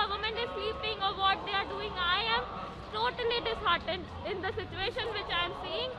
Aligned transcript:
government 0.00 0.36
is 0.44 0.50
sleeping 0.56 0.98
or 1.06 1.12
what 1.22 1.38
they 1.46 1.54
are 1.60 1.68
doing. 1.74 1.92
I 2.18 2.20
am 2.36 2.44
totally 2.92 3.40
disheartened 3.48 4.04
in 4.30 4.36
the 4.44 4.52
situation 4.60 5.04
which 5.16 5.30
I 5.38 5.42
am 5.48 5.54
seeing. 5.62 5.90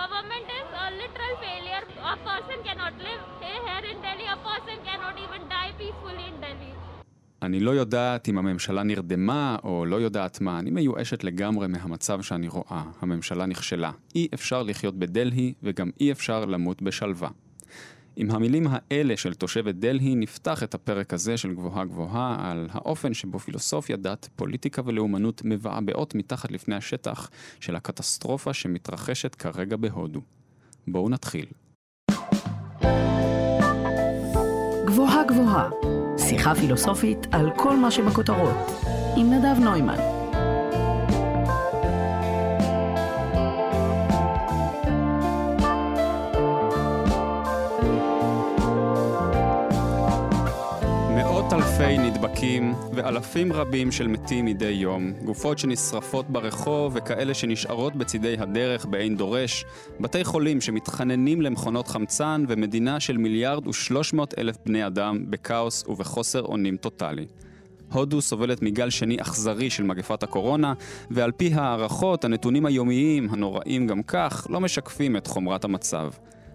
Government 0.00 0.46
is 0.60 0.68
a 0.84 0.86
literal 1.00 1.34
failure. 1.44 1.84
A 2.12 2.16
person 2.28 2.58
cannot 2.66 2.94
live 3.06 3.22
here 3.42 3.84
in 3.90 3.96
Delhi. 4.06 4.26
A 4.36 4.38
person 4.48 4.76
cannot 4.88 5.14
even 5.24 5.42
die 5.54 5.72
peacefully 5.78 6.26
in 6.30 6.36
Delhi. 6.40 6.72
אני 7.42 7.60
לא 7.60 7.70
יודעת 7.70 8.28
אם 8.28 8.38
הממשלה 8.38 8.82
נרדמה 8.82 9.56
או 9.64 9.84
לא 9.86 9.96
יודעת 9.96 10.40
מה, 10.40 10.58
אני 10.58 10.70
מיואשת 10.70 11.24
לגמרי 11.24 11.66
מהמצב 11.66 12.22
שאני 12.22 12.48
רואה. 12.48 12.82
הממשלה 13.00 13.46
נכשלה. 13.46 13.90
אי 14.14 14.28
אפשר 14.34 14.62
לחיות 14.62 14.94
בדלהי 14.94 15.52
וגם 15.62 15.90
אי 16.00 16.12
אפשר 16.12 16.44
למות 16.44 16.82
בשלווה. 16.82 17.28
עם 18.20 18.30
המילים 18.30 18.66
האלה 18.70 19.16
של 19.16 19.34
תושבת 19.34 19.74
דלהי 19.74 20.14
נפתח 20.14 20.62
את 20.62 20.74
הפרק 20.74 21.14
הזה 21.14 21.36
של 21.36 21.54
גבוהה 21.54 21.84
גבוהה 21.84 22.50
על 22.50 22.68
האופן 22.72 23.14
שבו 23.14 23.38
פילוסופיה, 23.38 23.96
דת, 23.96 24.28
פוליטיקה 24.36 24.82
ולאומנות 24.84 25.42
מבעבעות 25.44 26.14
מתחת 26.14 26.50
לפני 26.50 26.74
השטח 26.74 27.30
של 27.60 27.76
הקטסטרופה 27.76 28.54
שמתרחשת 28.54 29.34
כרגע 29.34 29.76
בהודו. 29.76 30.20
בואו 30.86 31.08
נתחיל. 31.08 31.46
גבוהה 34.86 35.24
גבוהה, 35.28 35.68
שיחה 36.18 36.54
פילוסופית 36.54 37.18
על 37.32 37.50
כל 37.56 37.76
מה 37.76 37.90
שבכותרות, 37.90 38.56
עם 39.16 39.32
נדב 39.32 39.58
נוימן. 39.60 40.17
אלפי 51.80 51.98
נדבקים 51.98 52.74
ואלפים 52.94 53.52
רבים 53.52 53.92
של 53.92 54.08
מתים 54.08 54.44
מדי 54.44 54.64
יום, 54.64 55.12
גופות 55.24 55.58
שנשרפות 55.58 56.30
ברחוב 56.30 56.96
וכאלה 56.96 57.34
שנשארות 57.34 57.96
בצידי 57.96 58.36
הדרך 58.38 58.84
באין 58.86 59.16
דורש, 59.16 59.64
בתי 60.00 60.24
חולים 60.24 60.60
שמתחננים 60.60 61.42
למכונות 61.42 61.88
חמצן 61.88 62.44
ומדינה 62.48 63.00
של 63.00 63.16
מיליארד 63.16 63.66
ושלוש 63.66 64.12
מאות 64.12 64.34
אלף 64.38 64.56
בני 64.66 64.86
אדם 64.86 65.24
בכאוס 65.30 65.84
ובחוסר 65.88 66.42
אונים 66.42 66.76
טוטאלי. 66.76 67.26
הודו 67.92 68.20
סובלת 68.20 68.62
מגל 68.62 68.90
שני 68.90 69.20
אכזרי 69.20 69.70
של 69.70 69.82
מגפת 69.82 70.22
הקורונה, 70.22 70.74
ועל 71.10 71.32
פי 71.32 71.54
הערכות, 71.54 72.24
הנתונים 72.24 72.66
היומיים, 72.66 73.28
הנוראים 73.30 73.86
גם 73.86 74.02
כך, 74.02 74.46
לא 74.50 74.60
משקפים 74.60 75.16
את 75.16 75.26
חומרת 75.26 75.64
המצב. 75.64 76.10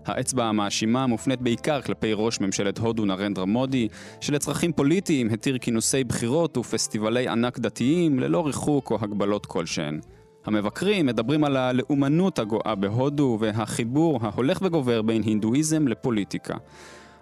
האצבע 0.05 0.45
המאשימה 0.45 1.07
מופנית 1.07 1.41
בעיקר 1.41 1.81
כלפי 1.81 2.13
ראש 2.13 2.41
ממשלת 2.41 2.77
הודו 2.77 3.05
נרנדרה 3.05 3.45
מודי, 3.45 3.87
שלצרכים 4.21 4.73
פוליטיים 4.73 5.29
התיר 5.29 5.57
כינוסי 5.57 6.03
בחירות 6.03 6.57
ופסטיבלי 6.57 7.27
ענק 7.27 7.59
דתיים 7.59 8.19
ללא 8.19 8.45
ריחוק 8.45 8.91
או 8.91 8.97
הגבלות 9.01 9.45
כלשהן. 9.45 9.99
המבקרים 10.45 11.05
מדברים 11.05 11.43
על 11.43 11.57
הלאומנות 11.57 12.39
הגואה 12.39 12.75
בהודו 12.75 13.37
והחיבור 13.39 14.19
ההולך 14.21 14.59
וגובר 14.61 15.01
בין 15.01 15.23
הינדואיזם 15.23 15.87
לפוליטיקה. 15.87 16.55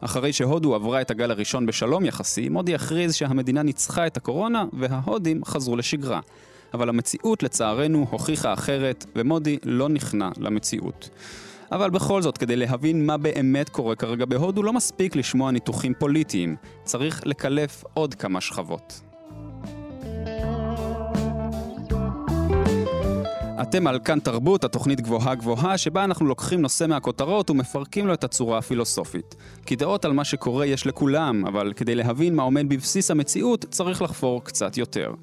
אחרי 0.01 0.33
שהודו 0.33 0.75
עברה 0.75 1.01
את 1.01 1.11
הגל 1.11 1.31
הראשון 1.31 1.65
בשלום 1.65 2.05
יחסי, 2.05 2.49
מודי 2.49 2.75
הכריז 2.75 3.13
שהמדינה 3.15 3.63
ניצחה 3.63 4.07
את 4.07 4.17
הקורונה 4.17 4.65
וההודים 4.73 5.45
חזרו 5.45 5.75
לשגרה. 5.75 6.19
אבל 6.73 6.89
המציאות 6.89 7.43
לצערנו 7.43 8.07
הוכיחה 8.09 8.53
אחרת, 8.53 9.05
ומודי 9.15 9.57
לא 9.63 9.89
נכנע 9.89 10.29
למציאות. 10.37 11.09
אבל 11.71 11.89
בכל 11.89 12.21
זאת, 12.21 12.37
כדי 12.37 12.55
להבין 12.55 13.05
מה 13.05 13.17
באמת 13.17 13.69
קורה 13.69 13.95
כרגע 13.95 14.25
בהודו, 14.25 14.63
לא 14.63 14.73
מספיק 14.73 15.15
לשמוע 15.15 15.51
ניתוחים 15.51 15.93
פוליטיים. 15.99 16.55
צריך 16.83 17.21
לקלף 17.25 17.83
עוד 17.93 18.13
כמה 18.13 18.41
שכבות. 18.41 19.01
אתם 23.61 23.87
על 23.87 23.99
כאן 23.99 24.19
תרבות, 24.19 24.63
התוכנית 24.63 25.01
גבוהה 25.01 25.35
גבוהה, 25.35 25.77
שבה 25.77 26.03
אנחנו 26.03 26.25
לוקחים 26.25 26.61
נושא 26.61 26.85
מהכותרות 26.87 27.49
ומפרקים 27.49 28.07
לו 28.07 28.13
את 28.13 28.23
הצורה 28.23 28.57
הפילוסופית. 28.57 29.35
כי 29.65 29.75
דעות 29.75 30.05
על 30.05 30.13
מה 30.13 30.23
שקורה 30.23 30.65
יש 30.65 30.87
לכולם, 30.87 31.45
אבל 31.45 31.73
כדי 31.73 31.95
להבין 31.95 32.35
מה 32.35 32.43
עומד 32.43 32.69
בבסיס 32.69 33.11
המציאות, 33.11 33.65
צריך 33.69 34.01
לחפור 34.01 34.43
קצת 34.43 34.77
יותר. 34.77 35.13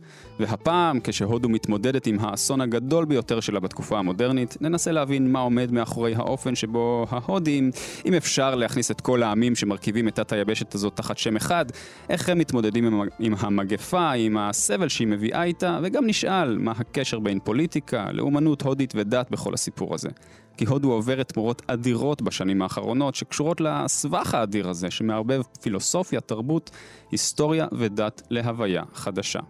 והפעם, 0.41 1.01
כשהודו 1.05 1.49
מתמודדת 1.49 2.07
עם 2.07 2.17
האסון 2.21 2.61
הגדול 2.61 3.05
ביותר 3.05 3.41
שלה 3.41 3.61
בתקופה 3.61 3.99
המודרנית, 3.99 4.57
ננסה 4.61 4.93
להבין 4.93 5.33
מה 5.33 5.39
עומד 5.41 5.73
מאחורי 5.73 6.15
האופן 6.15 6.55
שבו 6.55 7.07
ההודים, 7.11 7.71
אם 8.07 8.15
אפשר 8.15 8.55
להכניס 8.55 8.91
את 8.91 9.01
כל 9.01 9.23
העמים 9.23 9.55
שמרכיבים 9.55 10.09
את 10.09 10.15
תת 10.15 10.33
היבשת 10.33 10.75
הזאת 10.75 10.97
תחת 10.97 11.19
שם 11.19 11.37
אחד, 11.37 11.65
איך 12.09 12.29
הם 12.29 12.39
מתמודדים 12.39 12.87
עם, 12.87 13.09
עם 13.19 13.35
המגפה, 13.39 14.11
עם 14.13 14.37
הסבל 14.37 14.89
שהיא 14.89 15.09
מביאה 15.09 15.43
איתה, 15.43 15.79
וגם 15.83 16.07
נשאל 16.07 16.59
מה 16.59 16.73
הקשר 16.77 17.19
בין 17.19 17.39
פוליטיקה, 17.45 18.13
לאומנות 18.13 18.63
הודית 18.63 18.93
ודת 18.97 19.31
בכל 19.31 19.55
הסיפור 19.55 19.95
הזה. 19.95 20.09
כי 20.57 20.65
הודו 20.65 20.93
עוברת 20.93 21.33
תמורות 21.33 21.63
אדירות 21.67 22.23
בשנים 22.23 22.63
האחרונות, 22.63 23.15
שקשורות 23.15 23.61
לסבך 23.61 24.35
האדיר 24.35 24.69
הזה, 24.69 24.91
שמערבב 24.91 25.43
פילוסופיה, 25.61 26.21
תרבות, 26.21 26.71
היסטוריה 27.11 27.67
ודת 27.73 28.23
להוויה 28.31 28.83
חדשה. 28.95 29.41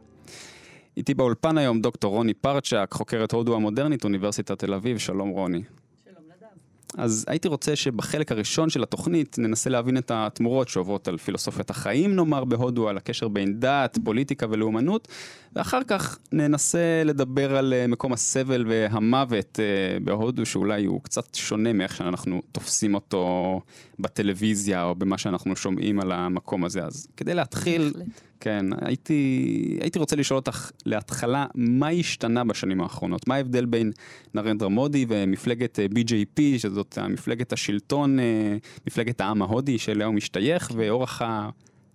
איתי 0.98 1.14
באולפן 1.14 1.58
היום 1.58 1.80
דוקטור 1.80 2.14
רוני 2.14 2.34
פרצ'ק, 2.34 2.88
חוקרת 2.92 3.32
הודו 3.32 3.56
המודרנית, 3.56 4.04
אוניברסיטת 4.04 4.58
תל 4.58 4.74
אביב. 4.74 4.98
שלום 4.98 5.28
רוני. 5.28 5.62
אז 6.96 7.24
הייתי 7.28 7.48
רוצה 7.48 7.76
שבחלק 7.76 8.32
הראשון 8.32 8.70
של 8.70 8.82
התוכנית 8.82 9.38
ננסה 9.38 9.70
להבין 9.70 9.98
את 9.98 10.10
התמורות 10.14 10.68
שעוברות 10.68 11.08
על 11.08 11.16
פילוסופיית 11.16 11.70
החיים 11.70 12.16
נאמר 12.16 12.44
בהודו, 12.44 12.88
על 12.88 12.96
הקשר 12.96 13.28
בין 13.28 13.60
דת, 13.60 13.98
פוליטיקה 14.04 14.46
ולאומנות, 14.50 15.08
ואחר 15.56 15.80
כך 15.86 16.18
ננסה 16.32 17.02
לדבר 17.04 17.56
על 17.56 17.74
אה, 17.74 17.86
מקום 17.86 18.12
הסבל 18.12 18.64
והמוות 18.68 19.60
אה, 19.60 20.00
בהודו, 20.00 20.46
שאולי 20.46 20.84
הוא 20.84 21.02
קצת 21.02 21.34
שונה 21.34 21.72
מאיך 21.72 21.96
שאנחנו 21.96 22.42
תופסים 22.52 22.94
אותו 22.94 23.60
בטלוויזיה 23.98 24.84
או 24.84 24.94
במה 24.94 25.18
שאנחנו 25.18 25.56
שומעים 25.56 26.00
על 26.00 26.12
המקום 26.12 26.64
הזה. 26.64 26.84
אז 26.84 27.08
כדי 27.16 27.34
להתחיל... 27.34 27.92
כן, 28.40 28.66
הייתי, 28.80 29.78
הייתי 29.80 29.98
רוצה 29.98 30.16
לשאול 30.16 30.36
אותך 30.36 30.70
להתחלה, 30.86 31.46
מה 31.54 31.88
השתנה 31.88 32.44
בשנים 32.44 32.80
האחרונות? 32.80 33.28
מה 33.28 33.34
ההבדל 33.34 33.64
בין 33.64 33.92
נרנדרה 34.34 34.68
מודי 34.68 35.06
ומפלגת 35.08 35.78
אה, 35.78 35.86
BJP, 35.86 36.40
שזאת 36.58 36.98
מפלגת 36.98 37.52
השלטון, 37.52 38.20
אה, 38.20 38.56
מפלגת 38.86 39.20
העם 39.20 39.42
ההודי 39.42 39.78
שאליה 39.78 40.06
הוא 40.06 40.14
משתייך, 40.14 40.70
ואורח 40.74 41.22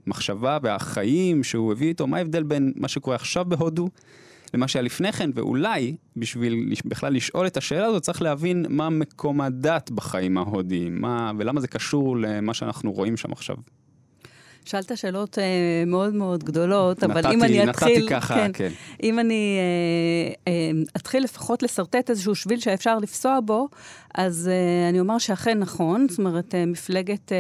המחשבה 0.08 0.58
והחיים 0.62 1.44
שהוא 1.44 1.72
הביא 1.72 1.88
איתו? 1.88 2.08
מה 2.08 2.18
ההבדל 2.18 2.44
בין 2.44 2.74
מה 2.76 2.88
שקורה 2.88 3.16
עכשיו 3.16 3.46
בהודו 3.46 3.90
למה 4.54 4.68
שהיה 4.68 4.84
לפני 4.84 5.12
כן? 5.12 5.30
ואולי, 5.34 5.96
בשביל 6.18 6.74
בכלל 6.86 7.14
לשאול 7.14 7.48
את 7.48 7.58
השאלה 7.58 7.86
הזאת, 7.86 8.02
צריך 8.02 8.22
להבין 8.22 8.66
מה 8.70 8.90
מקום 8.90 9.42
הדת 9.42 9.92
בחיים 9.92 10.38
ההודיים, 10.38 11.02
מה, 11.02 11.32
ולמה 11.38 11.62
זה 11.62 11.68
קשור 11.68 12.18
למה 12.18 12.54
שאנחנו 12.54 12.92
רואים 12.92 13.18
שם 13.18 13.32
עכשיו. 13.32 13.56
שאלת 14.66 14.98
שאלות 14.98 15.40
אה, 15.40 15.44
מאוד 15.88 16.14
מאוד 16.14 16.44
גדולות, 16.44 17.04
נתתי, 17.04 17.20
אבל 17.20 17.34
אם 17.34 17.44
אני 17.44 17.70
אתחיל... 17.70 17.98
נתתי 17.98 18.10
ככה, 18.10 18.36
כן. 18.36 18.52
כן. 18.54 18.70
אם 19.04 19.20
אני 19.20 19.58
אה, 19.60 20.52
אה, 20.54 20.82
אתחיל 20.98 21.24
לפחות 21.24 21.64
לשרטט 21.64 22.10
איזשהו 22.10 22.36
שביל 22.36 22.60
שאפשר 22.60 22.98
לפסוע 22.98 23.40
בו, 23.46 23.68
אז 24.16 24.50
אה, 24.52 24.90
אני 24.90 25.00
אומר 25.00 25.18
שאכן 25.18 25.60
נכון, 25.60 26.08
זאת 26.10 26.20
אומרת, 26.20 26.56
אה, 26.56 26.66
מפלגת 26.66 27.32
אה, 27.32 27.38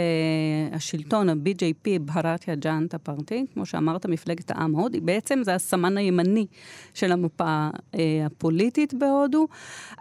השלטון, 0.75 1.29
ה-BJP, 1.29 1.99
בהרתיה 2.01 2.55
ג'אנטה 2.55 2.97
פרטי, 2.97 3.45
כמו 3.53 3.65
שאמרת, 3.65 4.05
מפלגת 4.05 4.51
העם 4.51 4.71
הודי, 4.71 4.99
בעצם 4.99 5.39
זה 5.43 5.55
הסמן 5.55 5.97
הימני 5.97 6.45
של 6.93 7.11
המפה 7.11 7.69
אה, 7.95 7.99
הפוליטית 8.25 8.93
בהודו, 8.93 9.47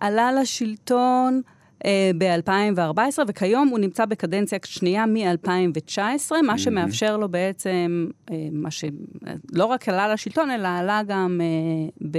עלה 0.01 0.33
לשלטון... 0.33 1.43
אה, 1.85 2.11
ב-2014, 2.19 2.99
וכיום 3.29 3.69
הוא 3.69 3.79
נמצא 3.79 4.05
בקדנציה 4.05 4.59
שנייה 4.65 5.07
מ-2019, 5.07 6.33
מה 6.43 6.59
שמאפשר 6.59 7.17
לו 7.17 7.29
בעצם, 7.29 8.07
אה, 8.31 8.49
מה 8.53 8.71
שלא 8.71 9.65
רק 9.65 9.89
עלה 9.89 10.13
לשלטון, 10.13 10.51
אלא 10.51 10.69
עלה 10.69 11.01
גם, 11.07 11.41
אה, 11.41 12.09
ב... 12.11 12.19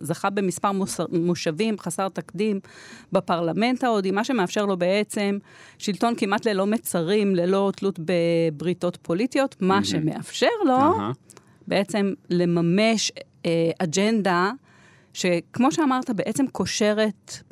זכה 0.00 0.30
במספר 0.30 0.70
מושבים 1.12 1.78
חסר 1.78 2.08
תקדים 2.08 2.60
בפרלמנט 3.12 3.84
ההודי, 3.84 4.10
מה 4.10 4.24
שמאפשר 4.24 4.66
לו 4.66 4.76
בעצם 4.76 5.38
שלטון 5.78 6.14
כמעט 6.16 6.46
ללא 6.46 6.66
מצרים, 6.66 7.34
ללא 7.34 7.72
תלות 7.76 7.98
בבריתות 7.98 8.98
פוליטיות, 9.02 9.56
מה 9.60 9.84
שמאפשר 9.84 10.46
לו 10.66 10.78
בעצם 11.66 12.12
לממש 12.30 13.12
אג'נדה. 13.78 14.50
שכמו 15.12 15.72
שאמרת, 15.72 16.10
בעצם 16.10 16.46
קושרת 16.46 17.42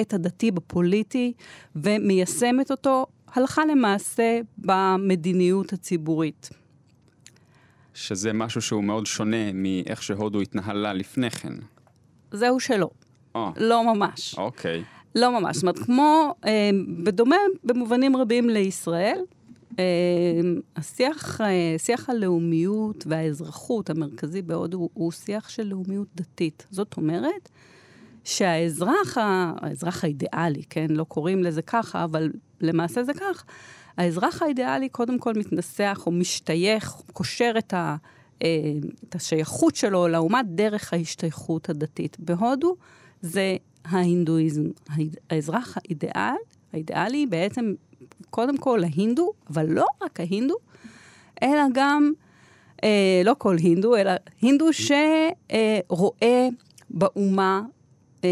את 0.00 0.14
הדתי 0.14 0.50
בפוליטי 0.50 1.32
ומיישמת 1.76 2.70
אותו 2.70 3.06
הלכה 3.34 3.64
למעשה 3.64 4.40
במדיניות 4.58 5.72
הציבורית. 5.72 6.50
שזה 7.94 8.32
משהו 8.32 8.62
שהוא 8.62 8.84
מאוד 8.84 9.06
שונה 9.06 9.52
מאיך 9.52 10.02
שהודו 10.02 10.40
התנהלה 10.40 10.92
לפני 10.92 11.30
כן. 11.30 11.52
זהו 12.32 12.60
שלא. 12.60 12.90
Oh. 13.36 13.38
לא 13.56 13.94
ממש. 13.94 14.34
אוקיי. 14.38 14.80
Okay. 14.80 15.02
לא 15.14 15.40
ממש. 15.40 15.56
זאת 15.56 15.62
אומרת, 15.62 15.78
כמו, 15.78 16.34
אה, 16.44 16.70
בדומה 17.04 17.36
במובנים 17.64 18.16
רבים 18.16 18.50
לישראל, 18.50 19.18
אה, 19.78 19.84
השיח, 20.76 21.40
אה, 21.40 21.74
שיח 21.78 22.10
הלאומיות 22.10 23.04
והאזרחות 23.06 23.90
המרכזי 23.90 24.42
בהודו 24.42 24.78
הוא, 24.78 24.90
הוא 24.94 25.12
שיח 25.12 25.48
של 25.48 25.62
לאומיות 25.62 26.08
דתית. 26.14 26.66
זאת 26.70 26.96
אומרת, 26.96 27.48
שהאזרח, 28.24 29.18
האזרח 29.60 30.04
האידיאלי, 30.04 30.62
כן, 30.70 30.86
לא 30.90 31.04
קוראים 31.04 31.44
לזה 31.44 31.62
ככה, 31.62 32.04
אבל 32.04 32.30
למעשה 32.60 33.04
זה 33.04 33.14
כך, 33.14 33.44
האזרח 33.96 34.42
האידיאלי 34.42 34.88
קודם 34.88 35.18
כל 35.18 35.32
מתנסח 35.34 36.02
או 36.06 36.10
משתייך, 36.10 36.94
קושר 37.12 37.54
את, 37.58 37.74
ה, 37.74 37.96
אה, 38.42 38.48
את 39.08 39.14
השייכות 39.14 39.76
שלו 39.76 40.08
לאומה 40.08 40.40
דרך 40.42 40.92
ההשתייכות 40.92 41.68
הדתית. 41.68 42.16
בהודו 42.20 42.76
זה 43.22 43.56
ההינדואיזם. 43.84 44.64
האזרח 45.30 45.76
האידיאל, 45.76 46.36
האידיאלי 46.72 47.26
בעצם 47.26 47.74
קודם 48.30 48.58
כל 48.58 48.84
ההינדו, 48.84 49.32
אבל 49.50 49.66
לא 49.66 49.86
רק 50.02 50.20
ההינדו, 50.20 50.54
אלא 51.42 51.62
גם, 51.74 52.12
אה, 52.84 53.22
לא 53.24 53.34
כל 53.38 53.56
הינדו, 53.56 53.96
אלא 53.96 54.12
הינדו 54.40 54.68
שרואה 54.72 56.48
באומה 56.90 57.62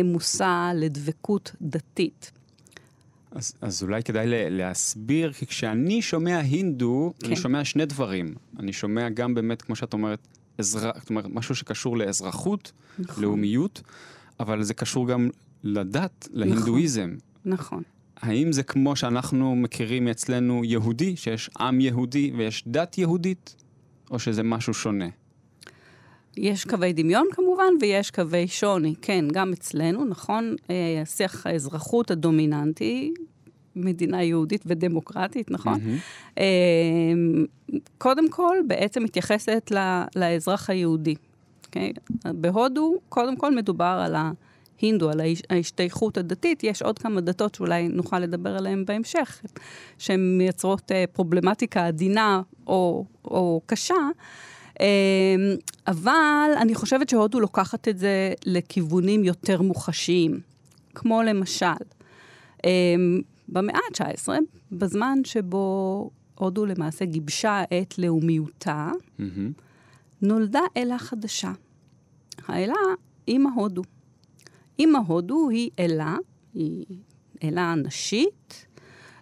מושא 0.04 0.72
לדבקות 0.74 1.52
דתית. 1.62 2.30
אז, 3.30 3.52
אז 3.60 3.82
אולי 3.82 4.02
כדאי 4.02 4.26
להסביר, 4.50 5.32
כי 5.32 5.46
כשאני 5.46 6.02
שומע 6.02 6.38
הינדו, 6.38 7.12
כן. 7.18 7.26
אני 7.26 7.36
שומע 7.36 7.64
שני 7.64 7.86
דברים. 7.86 8.34
אני 8.58 8.72
שומע 8.72 9.08
גם 9.08 9.34
באמת, 9.34 9.62
כמו 9.62 9.76
שאת 9.76 9.92
אומרת, 9.92 10.18
אזר... 10.58 10.90
זאת 11.00 11.10
אומרת, 11.10 11.24
משהו 11.28 11.54
שקשור 11.54 11.96
לאזרחות, 11.96 12.72
נכון. 12.98 13.24
לאומיות, 13.24 13.82
אבל 14.40 14.62
זה 14.62 14.74
קשור 14.74 15.08
גם 15.08 15.28
לדת, 15.64 16.28
להינדואיזם. 16.32 17.16
נכון. 17.44 17.82
האם 18.16 18.52
זה 18.52 18.62
כמו 18.62 18.96
שאנחנו 18.96 19.56
מכירים 19.56 20.08
אצלנו 20.08 20.64
יהודי, 20.64 21.16
שיש 21.16 21.50
עם 21.60 21.80
יהודי 21.80 22.32
ויש 22.36 22.64
דת 22.66 22.98
יהודית, 22.98 23.54
או 24.10 24.18
שזה 24.18 24.42
משהו 24.42 24.74
שונה? 24.74 25.08
יש 26.36 26.64
קווי 26.64 26.92
דמיון 26.92 27.26
כמובן, 27.32 27.72
ויש 27.80 28.10
קווי 28.10 28.48
שוני. 28.48 28.94
כן, 29.02 29.24
גם 29.32 29.52
אצלנו, 29.52 30.04
נכון, 30.04 30.56
אה, 30.70 31.02
השיח 31.02 31.46
האזרחות 31.46 32.10
הדומיננטי, 32.10 33.14
מדינה 33.76 34.22
יהודית 34.22 34.62
ודמוקרטית, 34.66 35.50
נכון? 35.50 35.80
אה, 36.38 36.44
קודם 37.98 38.30
כל, 38.30 38.56
בעצם 38.66 39.02
מתייחסת 39.02 39.72
ל- 39.74 40.02
לאזרח 40.16 40.70
היהודי. 40.70 41.14
אוקיי? 41.66 41.92
בהודו, 42.24 42.94
קודם 43.08 43.36
כל 43.36 43.54
מדובר 43.54 44.02
על 44.04 44.14
ההינדו, 44.16 45.10
על 45.10 45.20
ההש- 45.20 45.42
ההשתייכות 45.50 46.18
הדתית. 46.18 46.64
יש 46.64 46.82
עוד 46.82 46.98
כמה 46.98 47.20
דתות 47.20 47.54
שאולי 47.54 47.88
נוכל 47.88 48.18
לדבר 48.18 48.56
עליהן 48.56 48.84
בהמשך, 48.84 49.40
שהן 49.98 50.38
מייצרות 50.38 50.92
אה, 50.92 51.04
פרובלמטיקה 51.12 51.86
עדינה 51.86 52.42
או, 52.66 53.04
או 53.24 53.60
קשה. 53.66 53.94
אה, 54.80 54.86
אבל 55.86 56.50
אני 56.56 56.74
חושבת 56.74 57.08
שהודו 57.08 57.40
לוקחת 57.40 57.88
את 57.88 57.98
זה 57.98 58.32
לכיוונים 58.46 59.24
יותר 59.24 59.62
מוחשיים, 59.62 60.40
כמו 60.94 61.22
למשל, 61.22 61.66
אה, 62.64 62.70
במאה 63.48 63.78
ה-19, 63.78 64.28
בזמן 64.72 65.18
שבו 65.24 66.10
הודו 66.34 66.66
למעשה 66.66 67.04
גיבשה 67.04 67.62
את 67.80 67.98
לאומיותה, 67.98 68.90
מהמם. 69.18 69.52
נולדה 70.22 70.60
אלה 70.76 70.98
חדשה. 70.98 71.52
האלה, 72.48 72.74
אימא 73.28 73.48
הודו. 73.54 73.82
אימא 74.78 74.98
הודו 75.06 75.48
היא 75.50 75.70
אלה, 75.78 76.16
היא 76.54 76.84
אלה 77.42 77.74
נשית, 77.74 78.66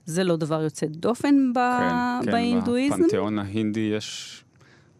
זה 0.06 0.24
לא 0.24 0.36
דבר 0.36 0.62
יוצא 0.62 0.86
דופן 0.86 1.52
ב... 1.52 1.58
כן, 1.58 2.24
כן, 2.26 2.32
בהינדואיזם. 2.32 2.96
בפנתיאון 2.96 3.38
ההינדי 3.38 3.92
יש... 3.96 4.44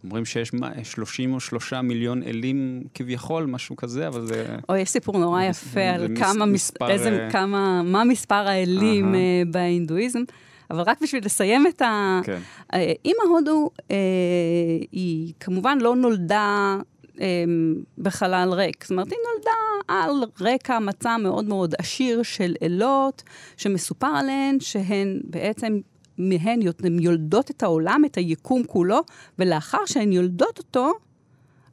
אומרים 0.04 0.24
שיש 0.24 0.54
מה, 0.54 0.70
33 0.84 1.72
מיליון 1.72 2.22
אלים 2.22 2.82
כביכול, 2.94 3.46
משהו 3.46 3.76
כזה, 3.76 4.08
אבל 4.08 4.26
זה... 4.26 4.56
או, 4.68 4.76
יש 4.76 4.88
סיפור 4.88 5.18
נורא 5.18 5.42
יפה 5.42 5.80
על 5.80 6.16
כמה, 6.16 6.46
מס... 6.46 6.52
מספר, 6.52 6.90
איזה, 6.90 7.10
אה, 7.10 7.30
כמה, 7.30 7.82
מה 7.82 8.04
מספר 8.04 8.34
האלים. 8.34 9.14
אה, 9.14 9.42
בהינדואיזם, 9.50 10.22
אבל 10.70 10.80
רק 10.80 11.00
בשביל 11.02 11.24
לסיים 11.24 11.66
את 11.66 11.82
ה... 11.82 12.20
כן. 12.24 12.38
אה, 12.74 12.92
אימא 13.04 13.22
הודו, 13.28 13.70
אה, 13.90 13.96
היא 14.92 15.32
כמובן 15.40 15.78
לא 15.80 15.96
נולדה 15.96 16.78
אה, 17.20 17.44
בחלל 17.98 18.52
ריק. 18.52 18.84
זאת 18.84 18.90
אומרת, 18.90 19.06
היא 19.10 19.18
נולדה 19.34 19.50
על 19.88 20.30
רקע 20.40 20.78
מצע 20.78 21.16
מאוד 21.16 21.44
מאוד 21.44 21.74
עשיר 21.78 22.22
של 22.22 22.54
אלות, 22.62 23.22
שמסופר 23.56 24.06
עליהן 24.06 24.60
שהן 24.60 25.20
בעצם, 25.24 25.80
מהן 26.18 26.60
הן 26.84 26.98
יולדות 26.98 27.50
את 27.50 27.62
העולם, 27.62 28.02
את 28.06 28.16
היקום 28.16 28.62
כולו, 28.66 29.00
ולאחר 29.38 29.78
שהן 29.86 30.12
יולדות 30.12 30.58
אותו, 30.58 30.92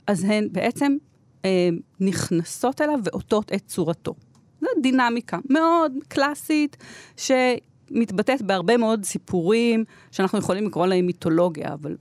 אז 0.07 0.24
הן 0.24 0.47
בעצם 0.51 0.97
אה, 1.45 1.69
נכנסות 2.00 2.81
אליו 2.81 3.00
ועוטות 3.03 3.51
את 3.53 3.62
צורתו. 3.68 4.13
זו 4.62 4.68
דינמיקה 4.81 5.38
מאוד 5.50 5.92
קלאסית, 6.07 6.77
שמתבטאת 7.18 8.42
בהרבה 8.42 8.77
מאוד 8.77 9.06
סיפורים, 9.06 9.83
שאנחנו 10.12 10.39
יכולים 10.39 10.68
לקרוא 10.68 10.88
להם 10.88 11.06
מיתולוגיה, 11.06 11.74
אבל 11.74 11.95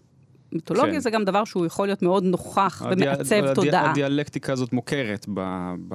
מיתולוגיה 0.53 0.93
כן. 0.93 0.99
זה 1.01 1.11
גם 1.11 1.25
דבר 1.25 1.45
שהוא 1.45 1.67
יכול 1.67 1.87
להיות 1.89 2.03
מאוד 2.03 2.25
נוכח 2.25 2.83
הדי- 2.87 3.05
ומעצב 3.05 3.35
הדי- 3.45 3.55
תודעה. 3.55 3.91
הדיאלקטיקה 3.91 4.53
הזאת 4.53 4.73
מוכרת 4.73 5.27
ב, 5.35 5.41
ב, 5.89 5.95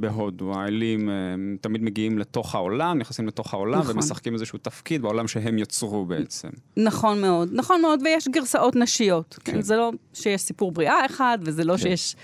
בהודו. 0.00 0.54
האלים 0.54 1.08
הם 1.08 1.56
תמיד 1.60 1.82
מגיעים 1.82 2.18
לתוך 2.18 2.54
העולם, 2.54 2.98
נכנסים 2.98 3.26
לתוך 3.26 3.54
העולם 3.54 3.78
נכון. 3.78 3.96
ומשחקים 3.96 4.34
איזשהו 4.34 4.58
תפקיד 4.58 5.02
בעולם 5.02 5.28
שהם 5.28 5.58
יצרו 5.58 6.04
בעצם. 6.04 6.48
נכון 6.76 7.20
מאוד, 7.20 7.48
נכון 7.52 7.82
מאוד, 7.82 8.00
ויש 8.04 8.28
גרסאות 8.28 8.76
נשיות. 8.76 9.38
כן. 9.44 9.52
כן. 9.52 9.60
זה 9.60 9.76
לא 9.76 9.92
שיש 10.14 10.40
סיפור 10.40 10.72
בריאה 10.72 11.06
אחד, 11.06 11.38
וזה 11.42 11.64
לא 11.64 11.72
כן. 11.72 11.78
שיש 11.78 12.16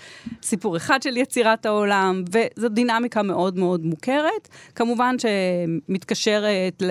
סיפור 0.43 0.77
אחד 0.77 1.01
של 1.01 1.17
יצירת 1.17 1.65
העולם, 1.65 2.23
וזו 2.29 2.69
דינמיקה 2.69 3.23
מאוד 3.23 3.59
מאוד 3.59 3.85
מוכרת. 3.85 4.49
כמובן 4.75 5.15
שמתקשרת 5.19 6.83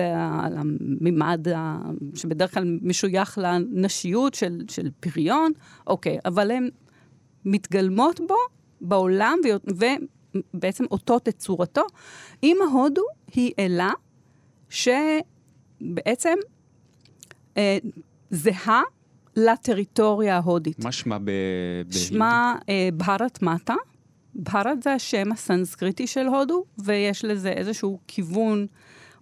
לממד 1.01 1.47
שבדרך 2.15 2.53
כלל 2.53 2.77
משוייך 2.81 3.37
לנשיות 3.41 4.33
של, 4.33 4.61
של 4.69 4.89
פריון, 4.99 5.51
אוקיי, 5.87 6.17
אבל 6.25 6.51
הן 6.51 6.69
מתגלמות 7.45 8.19
בו, 8.27 8.35
בעולם, 8.81 9.37
ו- 9.77 9.85
ובעצם 10.35 10.83
עוטות 10.89 11.27
את 11.27 11.37
צורתו. 11.37 11.85
אימא 12.43 12.63
הודו 12.63 13.01
היא 13.33 13.51
אלה 13.59 13.91
שבעצם 14.69 16.35
אה, 17.57 17.77
זהה 18.29 18.81
לטריטוריה 19.35 20.35
ההודית. 20.35 20.83
מה 20.83 20.91
שמה 20.91 21.19
ב... 21.19 21.31
שמה 21.91 22.55
אה, 22.69 22.89
בהרת 22.93 23.41
מטה. 23.41 23.75
בהרת 24.35 24.83
זה 24.83 24.93
השם 24.93 25.31
הסנסקריטי 25.31 26.07
של 26.07 26.27
הודו, 26.27 26.63
ויש 26.77 27.25
לזה 27.25 27.49
איזשהו 27.49 27.99
כיוון, 28.07 28.67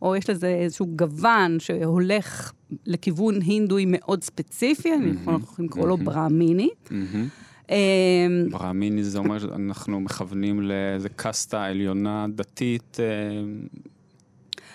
או 0.02 0.16
יש 0.16 0.30
לזה 0.30 0.48
איזשהו 0.48 0.88
גוון 0.96 1.60
שהולך 1.60 2.52
לכיוון 2.86 3.42
הינדואי 3.42 3.86
מאוד 3.88 4.24
ספציפי, 4.24 4.94
אני 4.94 5.12
יכולה 5.22 5.38
לקרוא 5.60 5.88
לו 5.88 5.98
ברהמיני. 5.98 6.70
מהמם. 6.92 7.28
אה, 7.72 8.28
ברהמיני 8.52 9.04
זה 9.04 9.18
אומר 9.20 9.40
שאנחנו 9.40 10.00
מכוונים 10.00 10.62
לאיזה 10.62 11.10
קאסטה 11.10 11.64
עליונה 11.64 12.26
דתית, 12.36 12.98
אה, 13.00 13.06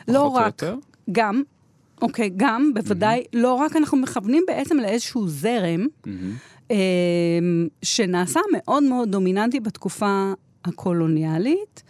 לא 0.08 0.26
רק? 0.26 0.62
גם, 1.12 1.42
אוקיי, 2.02 2.30
גם, 2.36 2.70
בוודאי, 2.74 3.24
לא 3.32 3.54
רק, 3.54 3.76
אנחנו 3.76 3.98
מכוונים 3.98 4.44
בעצם 4.46 4.76
לאיזשהו 4.76 5.28
זרם. 5.28 5.86
אה, 6.70 6.76
שנעשה 7.82 8.40
מאוד 8.52 8.82
מאוד 8.82 9.10
דומיננטי 9.10 9.60
בתקופה 9.60 10.32
הקולוניאלית, 10.64 11.82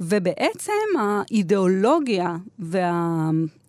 ובעצם 0.00 0.72
האידיאולוגיה 0.98 2.36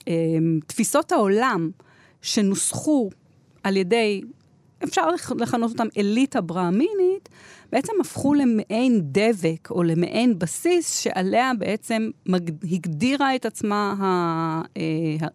ותפיסות 0.09 1.11
העולם 1.11 1.69
שנוסחו 2.21 3.09
על 3.63 3.77
ידי, 3.77 4.21
אפשר 4.83 5.09
לכ- 5.09 5.31
לכנות 5.39 5.71
אותם 5.71 5.87
אליטה 5.97 6.41
ברהמינית, 6.41 7.29
בעצם 7.71 7.93
הפכו 8.01 8.33
למעין 8.33 9.01
דבק 9.03 9.71
או 9.71 9.83
למעין 9.83 10.39
בסיס 10.39 10.99
שעליה 10.99 11.51
בעצם. 11.59 12.09
הגדירה 12.71 13.35
את 13.35 13.45
עצמה. 13.45 13.93
אה, 14.77 15.27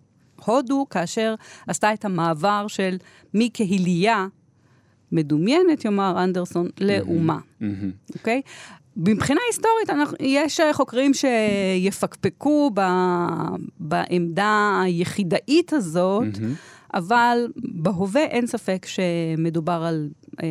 הודו 0.44 0.86
כאשר 0.90 1.34
עשתה 1.66 1.92
את 1.94 2.04
המעבר 2.04 2.64
של 2.68 2.96
מקהילייה 3.34 4.26
מדומיינת, 5.12 5.84
יאמר 5.84 6.24
אנדרסון, 6.24 6.68
לאומה. 6.80 7.38
אוקיי? 8.14 8.42
מבחינה 8.96 9.40
היסטורית, 9.50 9.90
אנחנו, 9.90 10.16
יש 10.20 10.60
אה, 10.60 10.72
חוקרים 10.72 11.12
שיפקפקו 11.14 12.70
ב, 12.74 12.80
בעמדה 13.80 14.80
היחידאית 14.84 15.72
הזאת, 15.72 16.38
מהמם. 16.40 16.54
אבל 16.94 17.48
בהווה 17.56 18.24
אין 18.24 18.46
ספק 18.46 18.86
שמדובר 18.86 19.82
על, 19.86 20.08
אה, 20.42 20.48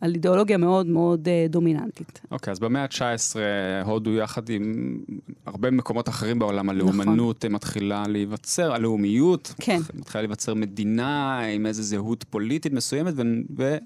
על 0.00 0.14
אידיאולוגיה 0.14 0.56
מאוד 0.56 0.86
מאוד 0.86 1.28
אה, 1.28 1.46
דומיננטית. 1.48 2.20
אוקיי, 2.30 2.50
okay, 2.50 2.52
אז 2.52 2.58
במאה 2.58 2.82
ה-19 2.82 3.36
הודו 3.84 4.14
יחד 4.14 4.48
עם 4.48 4.98
הרבה 5.46 5.70
מקומות 5.70 6.08
אחרים 6.08 6.38
בעולם, 6.38 6.70
הלאומנות 6.70 7.44
נכון. 7.44 7.54
מתחילה 7.54 8.04
להיווצר, 8.08 8.72
הלאומיות, 8.72 9.54
כן. 9.60 9.80
מתחילה 9.94 10.22
להיווצר 10.22 10.54
מדינה 10.54 11.40
עם 11.40 11.66
איזו 11.66 11.82
זהות 11.82 12.24
פוליטית 12.30 12.72
מסוימת, 12.72 13.14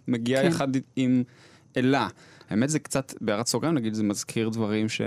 ומגיעה 0.08 0.42
כן. 0.42 0.48
יחד 0.48 0.68
עם 0.96 1.22
אלה. 1.76 2.08
האמת 2.50 2.70
זה 2.70 2.78
קצת, 2.78 3.14
בהערת 3.20 3.46
סוגריים 3.46 3.74
נגיד, 3.74 3.94
זה 3.94 4.02
מזכיר 4.02 4.48
דברים 4.48 4.88
ש... 4.88 5.00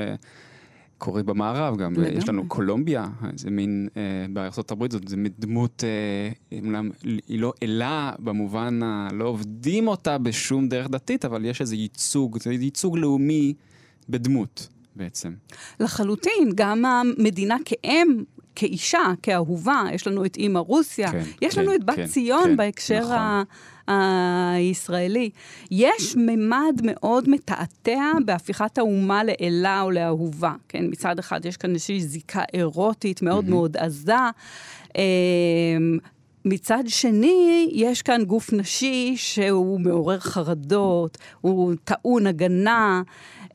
קורה 1.03 1.23
במערב 1.23 1.77
גם, 1.77 1.93
לגמרי. 1.93 2.17
יש 2.17 2.29
לנו 2.29 2.47
קולומביה, 2.47 3.07
זה 3.35 3.49
מין, 3.49 3.87
אה, 3.97 4.01
בארצות 4.29 4.71
הברית 4.71 4.91
זאת 4.91 5.07
זה 5.07 5.17
מין 5.17 5.31
דמות, 5.39 5.83
אה, 5.83 6.59
אומנם 6.59 6.89
היא 7.03 7.39
לא 7.39 7.53
אלה 7.63 8.11
במובן 8.19 8.83
ה... 8.83 9.07
לא 9.13 9.25
עובדים 9.25 9.87
אותה 9.87 10.17
בשום 10.17 10.67
דרך 10.67 10.89
דתית, 10.89 11.25
אבל 11.25 11.45
יש 11.45 11.61
איזה 11.61 11.75
ייצוג, 11.75 12.37
זה 12.39 12.53
ייצוג 12.53 12.97
לאומי 12.97 13.53
בדמות 14.09 14.67
בעצם. 14.95 15.33
לחלוטין, 15.79 16.49
גם 16.55 16.85
המדינה 16.85 17.55
כאם 17.65 18.23
כאישה, 18.55 19.13
כאהובה, 19.23 19.83
יש 19.93 20.07
לנו 20.07 20.25
את 20.25 20.35
אימא 20.35 20.59
רוסיה, 20.59 21.11
כן, 21.11 21.23
יש 21.41 21.55
כן, 21.55 21.61
לנו 21.61 21.75
את 21.75 21.83
בת 21.83 21.95
כן, 21.95 22.07
ציון 22.07 22.43
כן, 22.43 22.57
בהקשר 22.57 22.99
נכון. 22.99 23.17
ה... 23.17 23.43
הישראלי. 23.87 25.29
יש 25.71 26.15
ממד 26.17 26.81
מאוד 26.83 27.29
מתעתע 27.29 28.11
בהפיכת 28.25 28.77
האומה 28.77 29.23
לאלה 29.23 29.81
או 29.81 29.91
לאהובה. 29.91 30.53
כן, 30.69 30.85
מצד 30.89 31.19
אחד 31.19 31.45
יש 31.45 31.57
כאן 31.57 31.73
איזושהי 31.73 32.01
זיקה 32.01 32.43
אירוטית 32.53 33.21
מאוד 33.21 33.45
mm-hmm. 33.45 33.49
מאוד 33.49 33.77
עזה. 33.77 34.15
אמ, 34.97 35.97
מצד 36.45 36.83
שני, 36.87 37.69
יש 37.73 38.01
כאן 38.01 38.23
גוף 38.23 38.53
נשי 38.53 39.13
שהוא 39.17 39.79
מעורר 39.79 40.19
חרדות, 40.19 41.17
הוא 41.41 41.73
טעון 41.83 42.27
הגנה. 42.27 43.01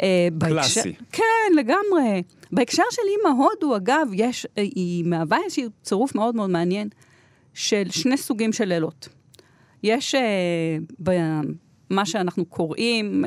אה, 0.02 0.28
קלאסי. 0.40 0.80
בהקשר, 0.82 1.04
כן, 1.12 1.56
לגמרי. 1.56 2.22
בהקשר 2.52 2.82
של 2.90 3.02
אימא 3.08 3.42
הודו, 3.42 3.76
אגב, 3.76 4.08
יש, 4.12 4.46
היא 4.56 5.04
מהווה 5.04 5.38
איזשהו 5.44 5.70
צירוף 5.82 6.14
מאוד 6.14 6.36
מאוד 6.36 6.50
מעניין 6.50 6.88
של 7.54 7.82
שני 7.90 8.16
סוגים 8.16 8.52
של 8.52 8.64
לילות. 8.64 9.08
יש 9.82 10.14
uh, 10.14 10.18
במה 11.90 12.06
שאנחנו 12.06 12.44
קוראים 12.44 13.24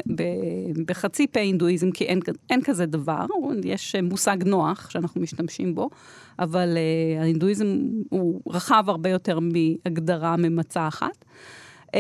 בחצי 0.86 1.28
פה 1.28 1.40
הינדואיזם, 1.40 1.92
כי 1.92 2.04
אין, 2.04 2.20
אין 2.50 2.62
כזה 2.62 2.86
דבר, 2.86 3.26
יש 3.64 3.96
uh, 3.96 4.02
מושג 4.02 4.38
נוח 4.46 4.90
שאנחנו 4.90 5.22
משתמשים 5.22 5.76
בו, 5.76 5.90
אבל 6.40 6.78
uh, 6.78 7.22
ההינדואיזם 7.22 7.78
הוא 8.10 8.42
רחב 8.48 8.84
הרבה 8.88 9.10
יותר 9.10 9.40
מהגדרה 9.40 10.36
ממצה 10.38 10.88
אחת. 10.88 11.26
Uh, 11.88 11.92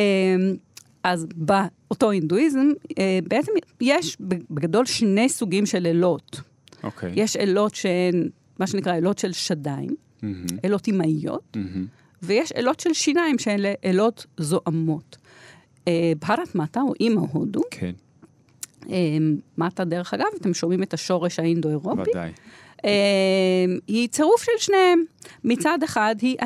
אז 1.03 1.27
באותו 1.35 2.11
הינדואיזם, 2.11 2.69
uh, 2.89 2.95
בעצם 3.27 3.51
יש 3.81 4.17
בגדול 4.49 4.85
שני 4.85 5.29
סוגים 5.29 5.65
של 5.65 5.87
אלות. 5.87 6.50
אוקיי. 6.83 7.09
Okay. 7.09 7.13
יש 7.15 7.37
אלות 7.37 7.75
שהן, 7.75 8.29
מה 8.59 8.67
שנקרא 8.67 8.97
אלות 8.97 9.17
של 9.17 9.31
שדיים, 9.31 9.89
mm-hmm. 9.89 10.25
אלות 10.65 10.87
אמהיות. 10.87 11.57
Mm-hmm. 11.57 12.01
ויש 12.23 12.51
אלות 12.51 12.79
של 12.79 12.93
שיניים 12.93 13.39
שהן 13.39 13.59
אלות 13.85 14.25
זועמות. 14.37 15.17
אה, 15.87 16.11
בהרת 16.27 16.55
מטה, 16.55 16.81
או 16.81 16.93
אימא 16.99 17.21
הודו, 17.31 17.61
כן. 17.71 17.91
אה, 18.89 19.17
מטה, 19.57 19.83
דרך 19.83 20.13
אגב, 20.13 20.25
אתם 20.41 20.53
שומעים 20.53 20.83
את 20.83 20.93
השורש 20.93 21.39
האינדו-אירופי. 21.39 22.09
ודאי. 22.11 22.31
אה, 22.85 23.65
היא 23.87 24.09
צירוף 24.09 24.43
של 24.43 24.51
שניהם. 24.57 25.03
מצד 25.43 25.83
אחד, 25.83 26.15
היא, 26.21 26.37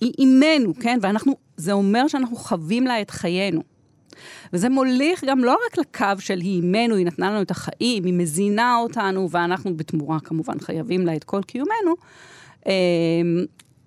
היא 0.00 0.12
אימנו, 0.18 0.74
כן? 0.80 0.98
ואנחנו, 1.02 1.36
זה 1.56 1.72
אומר 1.72 2.08
שאנחנו 2.08 2.36
חווים 2.36 2.86
לה 2.86 3.00
את 3.00 3.10
חיינו. 3.10 3.62
וזה 4.52 4.68
מוליך 4.68 5.24
גם 5.24 5.44
לא 5.44 5.56
רק 5.66 5.78
לקו 5.78 6.06
של 6.20 6.38
היא 6.40 6.56
אימנו, 6.56 6.94
היא 6.96 7.06
נתנה 7.06 7.30
לנו 7.30 7.42
את 7.42 7.50
החיים, 7.50 8.04
היא 8.04 8.14
מזינה 8.14 8.76
אותנו, 8.76 9.30
ואנחנו 9.30 9.76
בתמורה 9.76 10.20
כמובן 10.20 10.60
חייבים 10.60 11.06
לה 11.06 11.16
את 11.16 11.24
כל 11.24 11.42
קיומנו, 11.42 11.94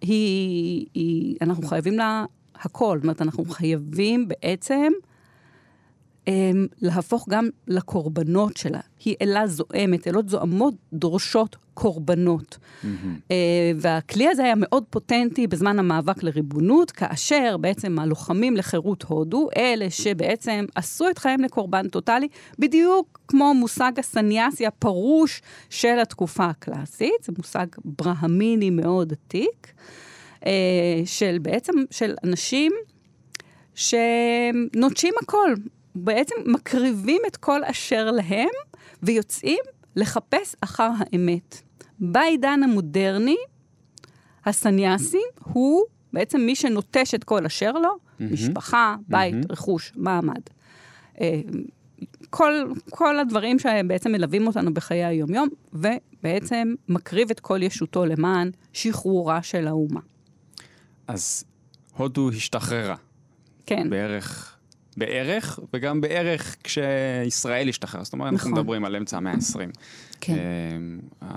היא, 0.02 0.86
היא, 0.94 1.36
אנחנו 1.42 1.68
חייבים 1.68 1.94
לה 1.94 2.26
הכל. 2.56 2.98
זאת 2.98 3.04
אומרת, 3.04 3.22
אנחנו 3.22 3.46
חייבים 3.46 4.28
בעצם 4.28 4.92
להפוך 6.82 7.30
גם 7.30 7.50
לקורבנות 7.68 8.58
שלה. 8.58 8.80
היא 9.06 9.16
אלה 9.22 9.48
זועמת, 9.48 10.08
אלות 10.08 10.30
זועמות 10.30 10.74
דורשות 10.94 11.56
קורבנות. 11.74 12.58
Mm-hmm. 12.58 12.88
והכלי 13.76 14.28
הזה 14.28 14.44
היה 14.44 14.54
מאוד 14.58 14.84
פוטנטי 14.90 15.48
בזמן 15.48 15.80
המאבק 15.80 16.24
לריבונות, 16.24 16.92
כאשר 16.92 17.58
בעצם 17.58 18.00
הלוחמים 18.00 18.58
לחירות 18.58 19.04
הודו, 19.04 19.50
אלה 19.58 19.90
שבעצם 19.90 20.66
עשו 20.76 21.10
את 21.10 21.18
חייהם 21.18 21.42
לקורבן 21.42 21.88
טוטאלי, 21.88 22.28
בדיוק 22.60 23.20
כמו 23.28 23.54
מושג 23.54 23.92
הסניאסי 23.98 24.66
הפרוש 24.66 25.42
של 25.70 26.00
התקופה 26.00 26.46
הקלאסית, 26.46 27.24
זה 27.24 27.34
מושג 27.38 27.66
ברהמיני 27.86 28.70
מאוד 28.70 29.14
עתיק, 29.14 29.74
אה, 30.46 30.52
של 31.06 31.38
בעצם, 31.42 31.74
של 31.92 32.14
אנשים 32.24 32.72
שנוטשים 33.76 35.14
הכל, 35.24 35.54
בעצם 35.96 36.36
מקריבים 36.46 37.22
את 37.28 37.38
כל 37.38 37.64
אשר 37.64 38.12
להם 38.12 38.50
ויוצאים 39.04 39.60
לחפש 39.96 40.56
אחר 40.62 40.90
האמת. 41.00 41.62
בעידן 42.00 42.64
המודרני, 42.64 43.38
הסניאסי 44.46 45.22
הוא 45.44 45.84
בעצם 46.14 46.42
מי 46.42 46.56
שנוטש 46.56 47.16
את 47.16 47.24
כל 47.24 47.46
אשר 47.46 47.72
לו, 47.72 47.90
mm-hmm. 47.90 48.24
משפחה, 48.24 48.96
בית, 49.08 49.36
mm-hmm. 49.36 49.52
רכוש, 49.54 49.94
מעמד. 49.96 50.42
אה, 51.22 51.42
כל, 52.30 52.54
כל 52.90 53.20
הדברים 53.20 53.60
שבעצם 53.60 54.12
מלווים 54.12 54.48
אותנו 54.48 54.74
בחיי 54.74 55.06
היומיום, 55.06 55.48
ובעצם 55.74 56.74
מקריב 56.90 57.32
את 57.32 57.40
כל 57.40 57.64
ישותו 57.64 58.06
למען 58.06 58.52
שחרורה 58.74 59.44
של 59.44 59.68
האומה. 59.68 60.00
אז 61.08 61.44
הודו 61.98 62.30
השתחררה. 62.30 62.96
כן. 63.66 63.90
בערך 63.90 64.55
בערך, 64.98 65.60
וגם 65.74 66.02
בערך 66.02 66.56
כשישראל 66.64 67.70
השתחרר. 67.70 68.04
זאת 68.04 68.14
אומרת, 68.14 68.34
נכון. 68.34 68.48
אנחנו 68.48 68.62
מדברים 68.62 68.86
על 68.86 68.96
אמצע 68.96 69.18
המאה 69.18 69.34
ה-20. 69.34 69.80
כן. 70.22 70.36
אה, 71.22 71.28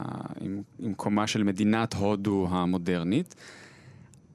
עם, 0.41 0.63
עם 0.79 0.95
קומה 0.95 1.27
של 1.27 1.43
מדינת 1.43 1.95
הודו 1.95 2.47
המודרנית. 2.51 3.35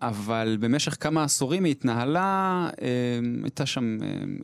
אבל 0.02 0.58
במשך 0.60 0.98
כמה 1.00 1.24
עשורים 1.24 1.64
היא 1.64 1.72
התנהלה, 1.72 2.70
אה, 2.82 2.88
הייתה 3.44 3.66
שם 3.66 3.98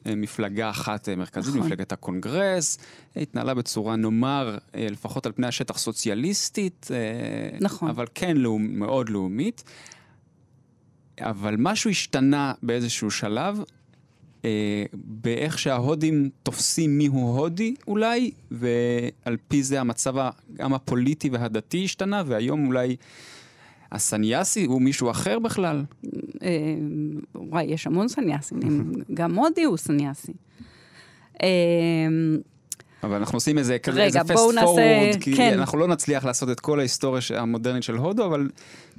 אה, 0.06 0.16
מפלגה 0.16 0.70
אחת 0.70 1.10
מרכזית, 1.10 1.56
נכון. 1.56 1.66
מפלגת 1.68 1.92
הקונגרס, 1.92 2.78
היא 3.16 3.22
התנהלה 3.22 3.54
בצורה, 3.54 3.96
נאמר, 3.96 4.58
לפחות 4.74 5.26
על 5.26 5.32
פני 5.32 5.48
השטח 5.48 5.78
סוציאליסטית, 5.78 6.88
נכון. 7.62 7.90
אבל 7.90 8.06
כן 8.16 8.38
לאומ, 8.38 8.80
מאוד 8.80 9.10
לאומית. 9.10 9.64
אבל 11.22 11.56
משהו 11.58 11.90
השתנה 11.90 12.54
באיזשהו 12.64 13.12
שלב, 13.12 13.64
אה, 14.46 14.84
באיך 14.94 15.60
שההודים 15.60 16.30
תופסים 16.44 16.98
מיהו 16.98 17.38
הודי 17.38 17.76
אולי, 17.88 18.32
ועל 18.52 19.38
פי 19.48 19.64
זה 19.64 19.82
המצב 19.82 20.16
גם 20.54 20.74
הפוליטי 20.74 21.30
והדתי 21.30 21.86
השתנה, 21.86 22.24
והיום 22.26 22.68
אולי 22.68 22.96
הסניאסי 23.92 24.66
הוא 24.66 24.82
מישהו 24.82 25.12
אחר 25.12 25.40
בכלל. 25.40 25.84
אה, 26.42 26.50
וואי, 27.36 27.64
יש 27.64 27.88
המון 27.88 28.08
סניאסים, 28.08 28.60
גם 29.14 29.36
הודי 29.36 29.64
הוא 29.64 29.78
סניאסי. 29.78 30.34
אה, 31.44 31.48
אבל 33.04 33.16
אנחנו 33.16 33.36
עושים 33.36 33.58
איזה 33.58 33.80
כזה, 33.80 34.04
איזה 34.04 34.20
פסט 34.20 34.34
פורוורד, 34.34 35.16
כי 35.22 35.36
כן. 35.36 35.54
אנחנו 35.54 35.78
לא 35.78 35.88
נצליח 35.88 36.26
לעשות 36.26 36.50
את 36.50 36.60
כל 36.60 36.80
ההיסטוריה 36.80 37.22
המודרנית 37.36 37.84
של 37.84 37.96
הודו, 37.96 38.26
אבל 38.26 38.50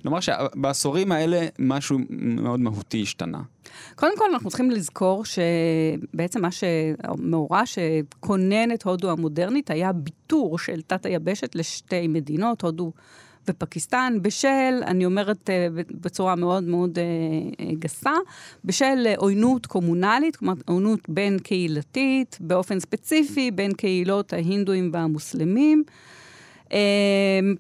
נאמר 0.05 0.21
שבעשורים 0.21 1.13
האלה 1.13 1.47
משהו 1.59 1.99
מאוד 2.11 2.61
מהותי 2.61 3.03
השתנה. 3.03 3.41
קודם 3.95 4.19
כל, 4.19 4.25
אנחנו 4.33 4.49
צריכים 4.51 4.71
לזכור 4.71 5.25
שבעצם 5.25 6.43
מה 6.43 6.51
שהמאורע 6.51 7.63
שכונן 7.67 8.73
את 8.75 8.83
הודו 8.83 9.11
המודרנית 9.11 9.71
היה 9.71 9.93
ביטור 9.93 10.59
של 10.59 10.83
תת 10.83 11.07
היבשת 11.07 11.55
לשתי 11.55 12.09
מדינות, 12.09 12.63
הודו 12.63 12.93
ופקיסטן, 13.49 14.19
בשל, 14.23 14.81
אני 14.87 15.05
אומרת 15.05 15.51
אה, 15.51 15.69
בצורה 15.91 16.35
מאוד 16.35 16.65
מאוד 16.65 16.99
אה, 16.99 17.05
אה, 17.61 17.75
גסה, 17.75 18.15
בשל 18.65 19.07
עוינות 19.17 19.67
קומונלית, 19.67 20.37
כלומר 20.37 20.55
עוינות 20.69 21.01
בין 21.09 21.39
קהילתית, 21.39 22.39
באופן 22.41 22.81
ספציפי 22.81 23.51
בין 23.51 23.73
קהילות 23.73 24.33
ההינדואים 24.33 24.91
והמוסלמים. 24.93 25.85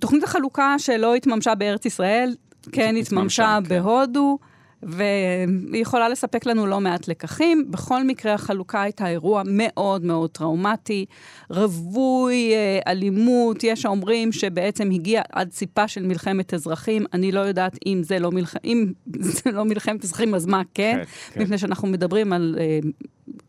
תוכנית 0.01 0.25
החלוקה 0.25 0.75
שלא 0.79 1.15
התממשה 1.15 1.55
בארץ 1.55 1.87
ישראל, 1.87 2.35
כן 2.73 2.97
התממשה 2.97 3.59
כן. 3.63 3.69
בהודו. 3.69 4.39
והיא 4.83 5.83
יכולה 5.83 6.09
לספק 6.09 6.47
לנו 6.47 6.67
לא 6.67 6.81
מעט 6.81 7.09
לקחים. 7.09 7.71
בכל 7.71 8.05
מקרה, 8.05 8.35
החלוקה 8.35 8.83
הייתה 8.83 9.09
אירוע 9.09 9.43
מאוד 9.47 10.05
מאוד 10.05 10.31
טראומטי, 10.31 11.07
רווי 11.51 12.55
אה, 12.55 12.79
אלימות, 12.87 13.65
יש 13.65 13.87
האומרים 13.87 14.33
שבעצם 14.33 14.91
הגיע 14.91 15.23
עד 15.33 15.53
סיפה 15.53 15.89
של 15.89 16.07
מלחמת 16.07 16.55
אזרחים. 16.55 17.05
אני 17.13 17.33
לא 17.33 17.41
יודעת 17.41 17.79
אם 17.87 18.03
זה 18.03 18.19
לא, 18.19 18.31
מלח... 18.31 18.55
אם 18.65 18.87
זה 19.21 19.51
לא 19.51 19.65
מלחמת 19.65 20.05
אזרחים, 20.05 20.35
אז 20.35 20.47
מה 20.47 20.63
כן? 20.75 20.97
כן, 20.97 21.05
כן. 21.35 21.43
מפני 21.43 21.59
שאנחנו 21.59 21.89
מדברים 21.89 22.33
על 22.33 22.59
אה, 22.61 22.79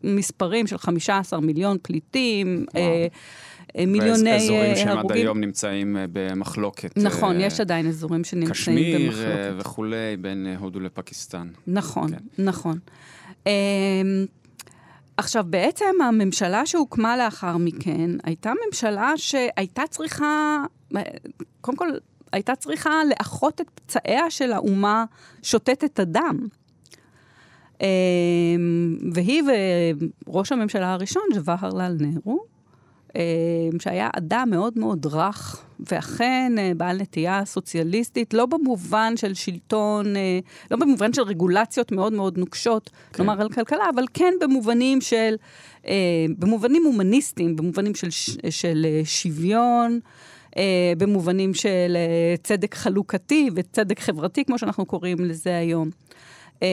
מספרים 0.04 0.66
של 0.66 0.78
15 0.78 1.40
מיליון 1.40 1.76
פליטים. 1.82 2.66
וואו. 2.74 2.84
אה, 2.84 3.06
מיליוני 3.86 4.30
אה, 4.30 4.36
אזורים 4.36 4.76
שהם 4.76 4.88
עד 4.88 4.98
הרוגים. 4.98 5.16
היום 5.16 5.40
נמצאים 5.40 5.96
אה, 5.96 6.04
במחלוקת. 6.12 6.98
נכון, 6.98 7.40
אה, 7.40 7.46
יש 7.46 7.60
עדיין 7.60 7.86
אזורים 7.86 8.24
שנמצאים 8.24 8.52
קשמיר 8.52 8.98
במחלוקת. 9.10 9.28
אה, 9.28 9.52
וכולי, 9.58 10.16
בין 10.20 10.46
אה, 10.46 10.56
הודו 10.56 10.80
לפקיסטן. 10.80 11.48
נכון, 11.66 12.10
כן. 12.10 12.44
נכון. 12.44 12.78
אמ, 13.46 13.52
עכשיו, 15.16 15.44
בעצם 15.50 15.94
הממשלה 16.08 16.66
שהוקמה 16.66 17.16
לאחר 17.16 17.56
מכן, 17.56 18.10
הייתה 18.24 18.52
ממשלה 18.66 19.12
שהייתה 19.16 19.82
צריכה, 19.90 20.64
קודם 21.60 21.76
כל, 21.78 21.88
הייתה 22.32 22.56
צריכה 22.56 22.90
לאחות 23.10 23.60
את 23.60 23.70
פצעיה 23.74 24.30
של 24.30 24.52
האומה 24.52 25.04
שותתת 25.42 25.98
הדם. 25.98 26.46
אמ, 27.80 28.96
והיא 29.12 29.42
וראש 30.26 30.52
הממשלה 30.52 30.92
הראשון, 30.92 31.22
ג'ווהרלל 31.34 31.96
נהרו, 32.00 32.44
שהיה 33.78 34.08
אדם 34.16 34.48
מאוד 34.50 34.78
מאוד 34.78 35.06
רך, 35.06 35.64
ואכן 35.90 36.52
אה, 36.58 36.72
בעל 36.76 36.96
נטייה 36.96 37.44
סוציאליסטית, 37.44 38.34
לא 38.34 38.46
במובן 38.46 39.16
של 39.16 39.34
שלטון, 39.34 40.16
אה, 40.16 40.38
לא 40.70 40.76
במובן 40.76 41.12
של 41.12 41.22
רגולציות 41.22 41.92
מאוד 41.92 42.12
מאוד 42.12 42.38
נוקשות, 42.38 42.88
כן. 42.90 43.16
כלומר 43.16 43.40
על 43.40 43.48
כלכלה, 43.48 43.84
אבל 43.94 44.04
כן 44.14 44.34
במובנים 44.40 45.00
של, 45.00 45.34
אה, 45.86 46.26
במובנים 46.38 46.84
הומניסטיים, 46.84 47.56
במובנים 47.56 47.94
של, 47.94 48.08
של 48.50 48.86
שוויון. 49.04 50.00
אה, 50.56 50.92
במובנים 50.98 51.54
של 51.54 51.96
אה, 51.96 52.34
צדק 52.42 52.74
חלוקתי 52.74 53.50
וצדק 53.54 54.00
חברתי, 54.00 54.44
כמו 54.44 54.58
שאנחנו 54.58 54.86
קוראים 54.86 55.20
לזה 55.20 55.56
היום. 55.56 55.90
אה, 56.62 56.68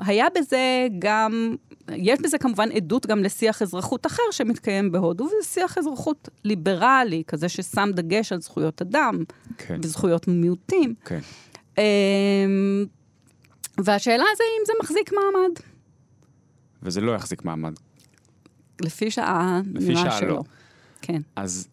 היה 0.00 0.26
בזה 0.38 0.86
גם, 0.98 1.56
יש 1.96 2.20
בזה 2.20 2.38
כמובן 2.38 2.72
עדות 2.72 3.06
גם 3.06 3.22
לשיח 3.22 3.62
אזרחות 3.62 4.06
אחר 4.06 4.22
שמתקיים 4.30 4.92
בהודו, 4.92 5.24
וזה 5.24 5.48
שיח 5.48 5.78
אזרחות 5.78 6.28
ליברלי, 6.44 7.22
כזה 7.26 7.48
ששם 7.48 7.90
דגש 7.94 8.32
על 8.32 8.40
זכויות 8.40 8.82
אדם 8.82 9.24
כן, 9.58 9.80
וזכויות 9.82 10.28
מיעוטים. 10.28 10.94
כן. 11.04 11.20
אה, 11.78 11.84
והשאלה 13.78 14.24
זה 14.36 14.44
אם 14.60 14.64
זה 14.66 14.72
מחזיק 14.82 15.12
מעמד. 15.12 15.54
וזה 16.82 17.00
לא 17.00 17.12
יחזיק 17.12 17.44
מעמד. 17.44 17.72
לפי 18.80 19.10
שעה, 19.10 19.60
לפי 19.74 19.88
נראה 19.88 20.02
שעה 20.02 20.18
שלא. 20.18 20.28
לא. 20.28 20.42
כן. 21.02 21.20
אז 21.36 21.68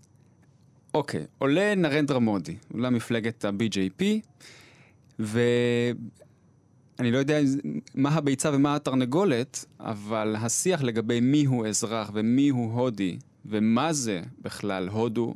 אוקיי, 0.93 1.25
עולה 1.37 1.75
נרנדרה 1.75 2.19
מודי, 2.19 2.55
עולה 2.73 2.89
מפלגת 2.89 3.45
ה-BJP, 3.45 4.03
ואני 6.97 7.11
לא 7.11 7.17
יודע 7.17 7.39
מה 7.95 8.09
הביצה 8.09 8.49
ומה 8.53 8.75
התרנגולת, 8.75 9.65
אבל 9.79 10.35
השיח 10.39 10.81
לגבי 10.81 11.19
מיהו 11.19 11.65
אזרח 11.65 12.11
ומיהו 12.13 12.71
הודי, 12.73 13.17
ומה 13.45 13.93
זה 13.93 14.21
בכלל 14.41 14.89
הודו, 14.89 15.35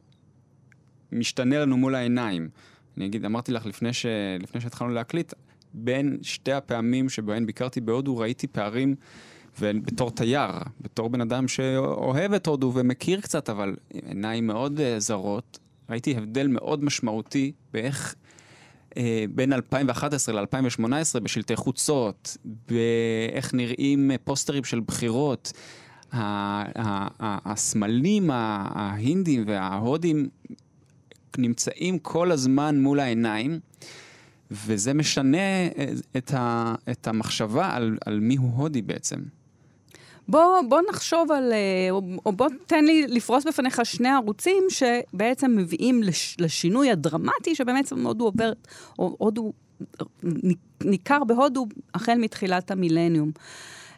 משתנה 1.12 1.60
לנו 1.60 1.77
מול 1.77 1.96
העיניים. 1.96 2.50
אני 2.98 3.06
אגיד, 3.06 3.25
אמרתי 3.25 3.51
לך 3.51 3.65
לפני, 3.65 3.94
ש... 3.94 4.06
לפני 4.39 4.62
שהתחלנו 4.62 4.91
להקליט, 4.91 5.34
בין 5.74 6.18
שתי 6.22 6.51
הפעמים 6.51 7.10
שבהן 7.10 7.46
ביקרתי 7.46 7.82
בהודו 7.82 8.18
ראיתי 8.18 8.48
פערים, 8.48 8.96
ובתור 9.60 10.12
תייר, 10.12 10.51
בתור 10.82 11.10
בן 11.10 11.22
אדם 11.22 11.48
שאוהב 11.48 12.34
את 12.34 12.48
הודו 12.48 12.72
ומכיר 12.75 13.22
קצת, 13.22 13.50
אבל 13.50 13.75
עיניים 13.94 14.48
מאוד 14.48 14.80
uh, 14.80 15.00
זרות, 15.00 15.60
ראיתי 15.89 16.18
הבדל 16.18 16.48
מאוד 16.48 16.84
משמעותי 16.84 17.51
באיך 17.74 18.15
אה, 18.15 18.21
בין 19.36 19.53
2011 19.53 20.41
ל-2018 20.41 21.19
בשלטי 21.19 21.55
חוצות, 21.55 22.38
באיך 22.69 23.53
נראים 23.53 24.12
אה, 24.12 24.15
פוסטרים 24.17 24.63
של 24.63 24.79
בחירות. 24.79 25.53
הסמלים 27.24 28.29
ההינדים 28.31 29.43
וההודים 29.48 30.29
נמצאים 31.38 32.00
כל 32.00 32.31
הזמן 32.31 32.81
מול 32.81 33.00
העיניים, 33.00 33.60
וזה 34.51 34.93
משנה 34.93 35.38
אה, 35.38 35.93
את, 36.91 37.07
המחשבה 37.07 37.75
על 38.05 38.19
מיהו 38.19 38.48
הודי 38.55 38.81
בעצם. 38.81 39.19
בוא, 40.31 40.61
בוא 40.69 40.81
נחשוב 40.89 41.31
על, 41.31 41.53
אה, 41.53 41.91
או, 41.91 42.01
או 42.25 42.31
בוא 42.31 42.47
תן 42.65 42.85
לי 42.85 43.07
לפרוס 43.07 43.47
בפניך 43.47 43.85
שני 43.85 44.09
ערוצים 44.09 44.63
שבעצם 44.69 45.55
מביאים 45.57 46.03
לש, 46.03 46.35
לשינוי 46.39 46.91
הדרמטי 46.91 47.55
שבאמת 47.55 47.91
הודו 47.91 48.25
עוברת, 48.25 48.67
או 49.00 49.15
הודו, 49.20 49.53
ניכר 50.83 51.24
בהודו 51.24 51.65
החל 51.94 52.15
מתחילת 52.17 52.72
המילניום. 52.72 53.31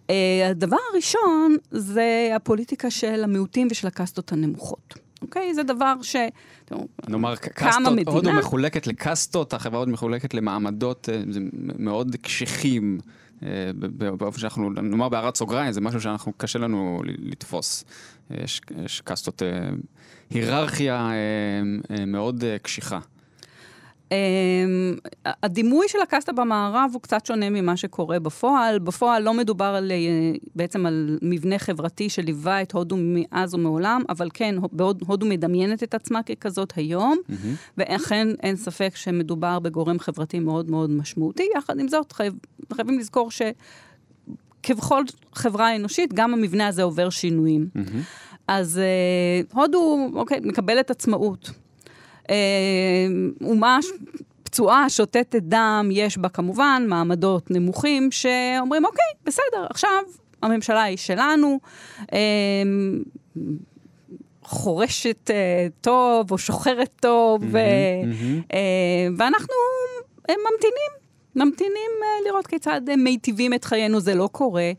Uh, 0.08 0.12
הדבר 0.50 0.78
הראשון 0.91 1.56
זה 1.72 2.32
הפוליטיקה 2.36 2.89
של 2.89 3.24
המיעוטים 3.24 3.67
ושל 3.72 3.88
הקסטות 3.88 4.32
הנמוכות. 4.32 4.93
אוקיי? 5.22 5.54
זה 5.54 5.63
דבר 5.63 5.93
ש... 6.02 6.15
נאמר, 7.08 7.34
מדינה. 7.89 8.12
הודו 8.12 8.34
מחולקת 8.34 8.88
לקסטות, 8.88 9.54
החברה 9.54 9.80
עוד 9.80 9.89
מחולקת 9.89 10.34
למעמדות 10.34 11.10
אה, 11.10 11.22
מאוד 11.80 12.15
קשיחים, 12.22 13.00
אה, 13.02 13.23
באופן 14.18 14.40
שאנחנו, 14.40 14.70
נאמר 14.70 15.10
בהערת 15.10 15.36
סוגריים, 15.38 15.72
זה 15.72 15.82
משהו 15.82 16.02
שאנחנו, 16.02 16.34
קשה 16.38 16.60
לנו 16.60 17.02
לתפוס. 17.06 17.86
אה, 18.32 18.44
יש, 18.44 18.62
יש 18.86 19.02
קסטות, 19.02 19.44
אה, 19.44 19.70
היררכיה 20.30 20.96
אה, 20.96 21.14
אה, 21.98 22.06
מאוד 22.06 22.44
אה, 22.44 22.60
קשיחה. 22.60 23.00
אמ, 24.13 24.95
הדימוי 25.26 25.86
של 25.89 25.97
הקסטה 26.04 26.32
במערב 26.32 26.89
הוא 26.93 27.02
קצת 27.02 27.26
שונה 27.26 27.49
ממה 27.49 27.78
שקורה 27.78 28.19
בפועל. 28.19 28.80
בפועל 28.80 29.23
לא 29.23 29.34
מדובר 29.34 29.65
על, 29.65 29.91
אה, 29.91 29.97
בעצם 30.56 30.86
על 30.86 31.17
מבנה 31.21 31.60
חברתי 31.60 32.10
שליווה 32.10 32.62
את 32.62 32.71
הודו 32.71 32.95
מאז 32.99 33.54
ומעולם, 33.54 34.02
אבל 34.10 34.30
כן, 34.34 34.56
בהוד- 34.71 35.04
הודו 35.08 35.26
מדמיינת 35.26 35.84
את 35.84 35.93
עצמה 35.93 36.19
ככזאת 36.23 36.73
היום, 36.76 37.17
ואכן 37.78 38.28
אין 38.43 38.56
ספק 38.56 38.91
שמדובר 38.95 39.60
בגורם 39.60 39.99
חברתי 39.99 40.39
מאוד 40.39 40.69
מאוד 40.71 40.89
משמעותי. 40.89 41.43
יחד 41.58 41.80
עם 41.80 41.88
זאת, 41.88 42.12
חייב, 42.12 42.34
חייבים 42.73 42.99
לזכור 42.99 43.32
ש... 43.32 43.41
כבכל 44.65 45.04
חברה 45.34 45.76
אנושית, 45.76 46.13
גם 46.13 46.34
המבנה 46.34 46.67
הזה 46.67 46.84
עובר 46.84 47.10
שינויים. 47.10 47.67
אז 48.47 48.78
אה, 48.78 49.62
הודו, 49.62 50.10
אוקיי, 50.13 50.39
מקבלת 50.43 50.91
עצמאות. 50.91 51.52
אה, 52.30 52.36
אומה 53.42 53.80
פצועה, 54.44 54.90
שותתת 54.90 55.42
דם, 55.42 55.90
יש 55.92 56.18
בה 56.18 56.30
כמובן 56.30 56.86
מעמדות 56.88 57.52
נמוכים 57.52 58.12
שאומרים, 58.12 58.86
אוקיי, 58.86 59.06
בסדר, 59.26 59.68
עכשיו 59.70 60.04
הממשלה 60.42 60.84
היא 60.84 60.98
שלנו, 60.98 61.60
אה, 62.14 62.20
חורשת 64.44 65.30
אה, 65.30 65.68
טוב 65.82 66.32
או 66.32 66.38
שוחרת 66.38 66.92
טוב, 67.02 67.44
ו, 67.52 67.58
אה, 68.54 69.08
ואנחנו 69.18 69.54
אה, 70.30 70.36
ממתינים. 70.38 71.04
ממתינים 71.36 71.92
אה, 72.04 72.30
לראות 72.30 72.48
כיצד 72.48 72.82
הם 72.90 73.04
מיטיבים 73.04 73.54
את 73.54 73.66
חיינו, 73.66 74.00
זה 74.00 74.16
לא 74.16 74.30
קורה. 74.32 74.72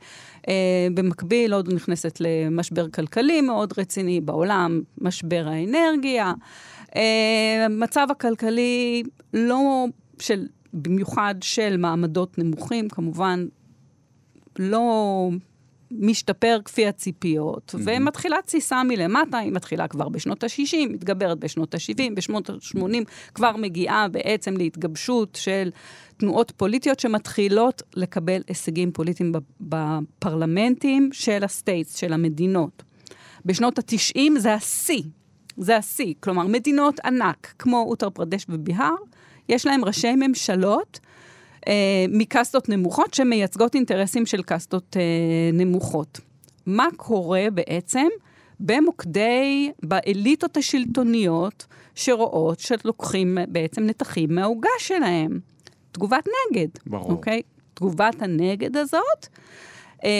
אה, 0.48 0.86
במקביל, 0.94 1.54
הודו 1.54 1.74
נכנסת 1.74 2.18
למשבר 2.20 2.88
כלכלי 2.88 3.40
מאוד 3.40 3.72
רציני 3.78 4.20
בעולם, 4.20 4.82
משבר 4.98 5.44
האנרגיה. 5.48 6.26
אה, 6.26 6.32
המצב 6.94 8.06
הכלכלי 8.10 9.02
לא 9.34 9.86
של, 10.18 10.46
במיוחד 10.72 11.34
של 11.40 11.76
מעמדות 11.76 12.38
נמוכים, 12.38 12.88
כמובן 12.88 13.46
לא 14.58 15.28
משתפר 15.90 16.58
כפי 16.64 16.86
הציפיות, 16.86 17.74
mm-hmm. 17.74 17.80
ומתחילה 17.84 18.36
תסיסה 18.46 18.82
מלמטה, 18.82 19.38
היא 19.38 19.52
מתחילה 19.52 19.88
כבר 19.88 20.08
בשנות 20.08 20.44
ה-60, 20.44 20.76
מתגברת 20.90 21.38
בשנות 21.38 21.74
ה-70, 21.74 22.14
בשנות 22.14 22.50
ה-80, 22.50 23.04
כבר 23.34 23.56
מגיעה 23.56 24.08
בעצם 24.08 24.56
להתגבשות 24.56 25.38
של 25.40 25.70
תנועות 26.16 26.52
פוליטיות 26.56 27.00
שמתחילות 27.00 27.82
לקבל 27.96 28.40
הישגים 28.48 28.92
פוליטיים 28.92 29.32
בפרלמנטים 29.60 31.10
של 31.12 31.44
ה 31.44 31.51
states, 31.51 31.96
של 31.96 32.12
המדינות. 32.12 32.82
בשנות 33.44 33.78
ה-90 33.78 34.38
זה 34.38 34.54
השיא, 34.54 35.02
זה 35.56 35.76
השיא. 35.76 36.14
כלומר, 36.20 36.46
מדינות 36.46 37.00
ענק, 37.00 37.54
כמו 37.58 37.84
אוטר 37.88 38.10
פרדש 38.10 38.46
וביהר, 38.48 38.94
יש 39.48 39.66
להם 39.66 39.84
ראשי 39.84 40.14
ממשלות 40.16 41.00
אה, 41.68 42.04
מקסטות 42.08 42.68
נמוכות 42.68 43.14
שמייצגות 43.14 43.74
אינטרסים 43.74 44.26
של 44.26 44.42
קסטות 44.42 44.96
אה, 44.96 45.02
נמוכות. 45.52 46.20
מה 46.66 46.86
קורה 46.96 47.46
בעצם 47.54 48.06
במוקדי, 48.60 49.70
באליטות 49.82 50.56
השלטוניות 50.56 51.66
שרואות 51.94 52.60
שלוקחים 52.60 53.38
בעצם 53.48 53.82
נתחים 53.82 54.34
מהעוגה 54.34 54.68
שלהם? 54.78 55.40
תגובת 55.92 56.24
נגד. 56.50 56.68
ברור. 56.86 57.10
אוקיי? 57.10 57.42
תגובת 57.74 58.22
הנגד 58.22 58.76
הזאת, 58.76 59.26
אה, 60.04 60.10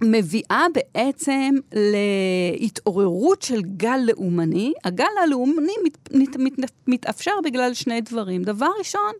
מביאה 0.00 0.66
בעצם 0.74 1.54
להתעוררות 1.72 3.42
של 3.42 3.62
גל 3.62 4.00
לאומני. 4.04 4.72
הגל 4.84 5.04
הלאומני 5.22 5.72
מת, 5.84 6.08
מת, 6.12 6.36
מת, 6.58 6.70
מתאפשר 6.86 7.32
בגלל 7.44 7.74
שני 7.74 8.00
דברים. 8.00 8.42
דבר 8.42 8.68
ראשון, 8.78 9.12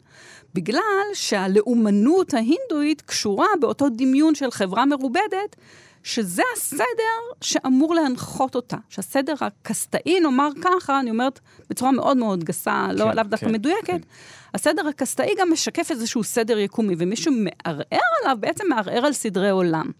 בגלל 0.54 1.04
שהלאומנות 1.14 2.34
ההינדואית 2.34 3.00
קשורה 3.00 3.46
באותו 3.60 3.88
דמיון 3.88 4.34
של 4.34 4.50
חברה 4.50 4.86
מרובדת, 4.86 5.56
שזה 6.02 6.42
הסדר 6.56 6.92
שאמור 7.40 7.94
להנחות 7.94 8.54
אותה. 8.54 8.76
שהסדר 8.88 9.34
הקסטאי, 9.40 10.20
נאמר 10.20 10.48
ככה, 10.62 11.00
אני 11.00 11.10
אומרת 11.10 11.40
בצורה 11.70 11.90
מאוד 11.90 12.16
מאוד 12.16 12.44
גסה, 12.44 12.88
לא- 12.92 13.04
כן, 13.04 13.16
לאו 13.16 13.24
דווקא 13.24 13.46
כן, 13.46 13.52
מדויקת, 13.52 13.86
כן. 13.86 13.98
הסדר 14.54 14.88
הקסטאי 14.88 15.34
גם 15.38 15.52
משקף 15.52 15.90
איזשהו 15.90 16.24
סדר 16.24 16.58
יקומי, 16.58 16.94
ומישהו 16.98 17.32
מערער 17.32 18.00
עליו, 18.22 18.36
בעצם 18.40 18.64
מערער 18.68 19.06
על 19.06 19.12
סדרי 19.12 19.50
עולם. 19.50 19.90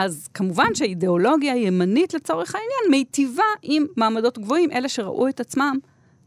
אז 0.00 0.28
כמובן 0.34 0.74
שאידיאולוגיה 0.74 1.56
ימנית 1.56 2.14
לצורך 2.14 2.54
העניין 2.54 2.90
מיטיבה 2.90 3.42
עם 3.62 3.86
מעמדות 3.96 4.38
גבוהים, 4.38 4.70
אלה 4.72 4.88
שראו 4.88 5.28
את 5.28 5.40
עצמם 5.40 5.78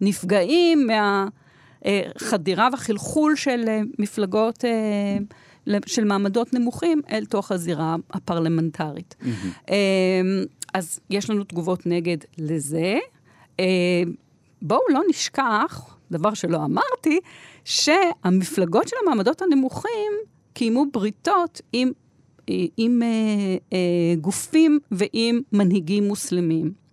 נפגעים 0.02 0.88
מהחדירה 1.86 2.70
והחלחול 2.72 3.36
של 3.36 3.66
אה, 3.68 3.82
מפלגות, 4.00 4.66
אה, 4.66 5.80
של 5.86 6.04
מעמדות 6.04 6.54
נמוכים 6.54 7.02
אל 7.12 7.26
תוך 7.26 7.52
הזירה 7.52 7.96
הפרלמנטרית. 8.12 9.16
אה, 9.70 9.76
אז 10.74 11.00
יש 11.10 11.30
לנו 11.30 11.44
תגובות 11.44 11.86
נגד 11.86 12.18
לזה. 12.38 12.98
אה, 13.60 13.66
בואו 14.62 14.82
לא 14.90 15.02
נשכח, 15.10 15.98
דבר 16.12 16.34
שלא 16.34 16.58
אמרתי, 16.66 17.20
שהמפלגות 17.66 18.88
של 18.88 18.96
המעמדות 19.04 19.42
הנמוכים 19.42 20.12
קיימו 20.54 20.86
בריתות 20.94 21.62
עם, 21.74 21.92
עם 22.77 23.01
אה, 23.03 23.08
אה, 23.73 24.15
גופים 24.21 24.79
ועם 24.91 25.41
מנהיגים 25.51 26.08
מוסלמים. 26.08 26.84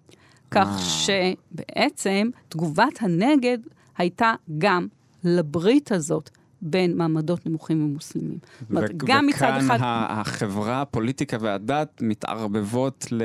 כך. 0.50 0.68
שבעצם 0.80 2.30
תגובת 2.48 2.98
הנגד 3.00 3.58
הייתה 3.98 4.34
גם 4.58 4.86
לברית 5.24 5.92
הזאת 5.92 6.30
בין 6.62 6.96
מעמדות 6.96 7.46
נמוכים 7.46 7.84
ומוסלמים. 7.84 8.38
זאת 8.60 8.70
אומרת, 8.70 8.96
גם 8.96 9.26
מצד 9.26 9.36
וכאן 9.36 9.66
אחד... 9.66 9.78
ה- 9.80 10.20
החברה, 10.20 10.82
הפוליטיקה 10.82 11.36
והדת 11.40 12.02
מתערבבות 12.02 13.06
ל... 13.12 13.22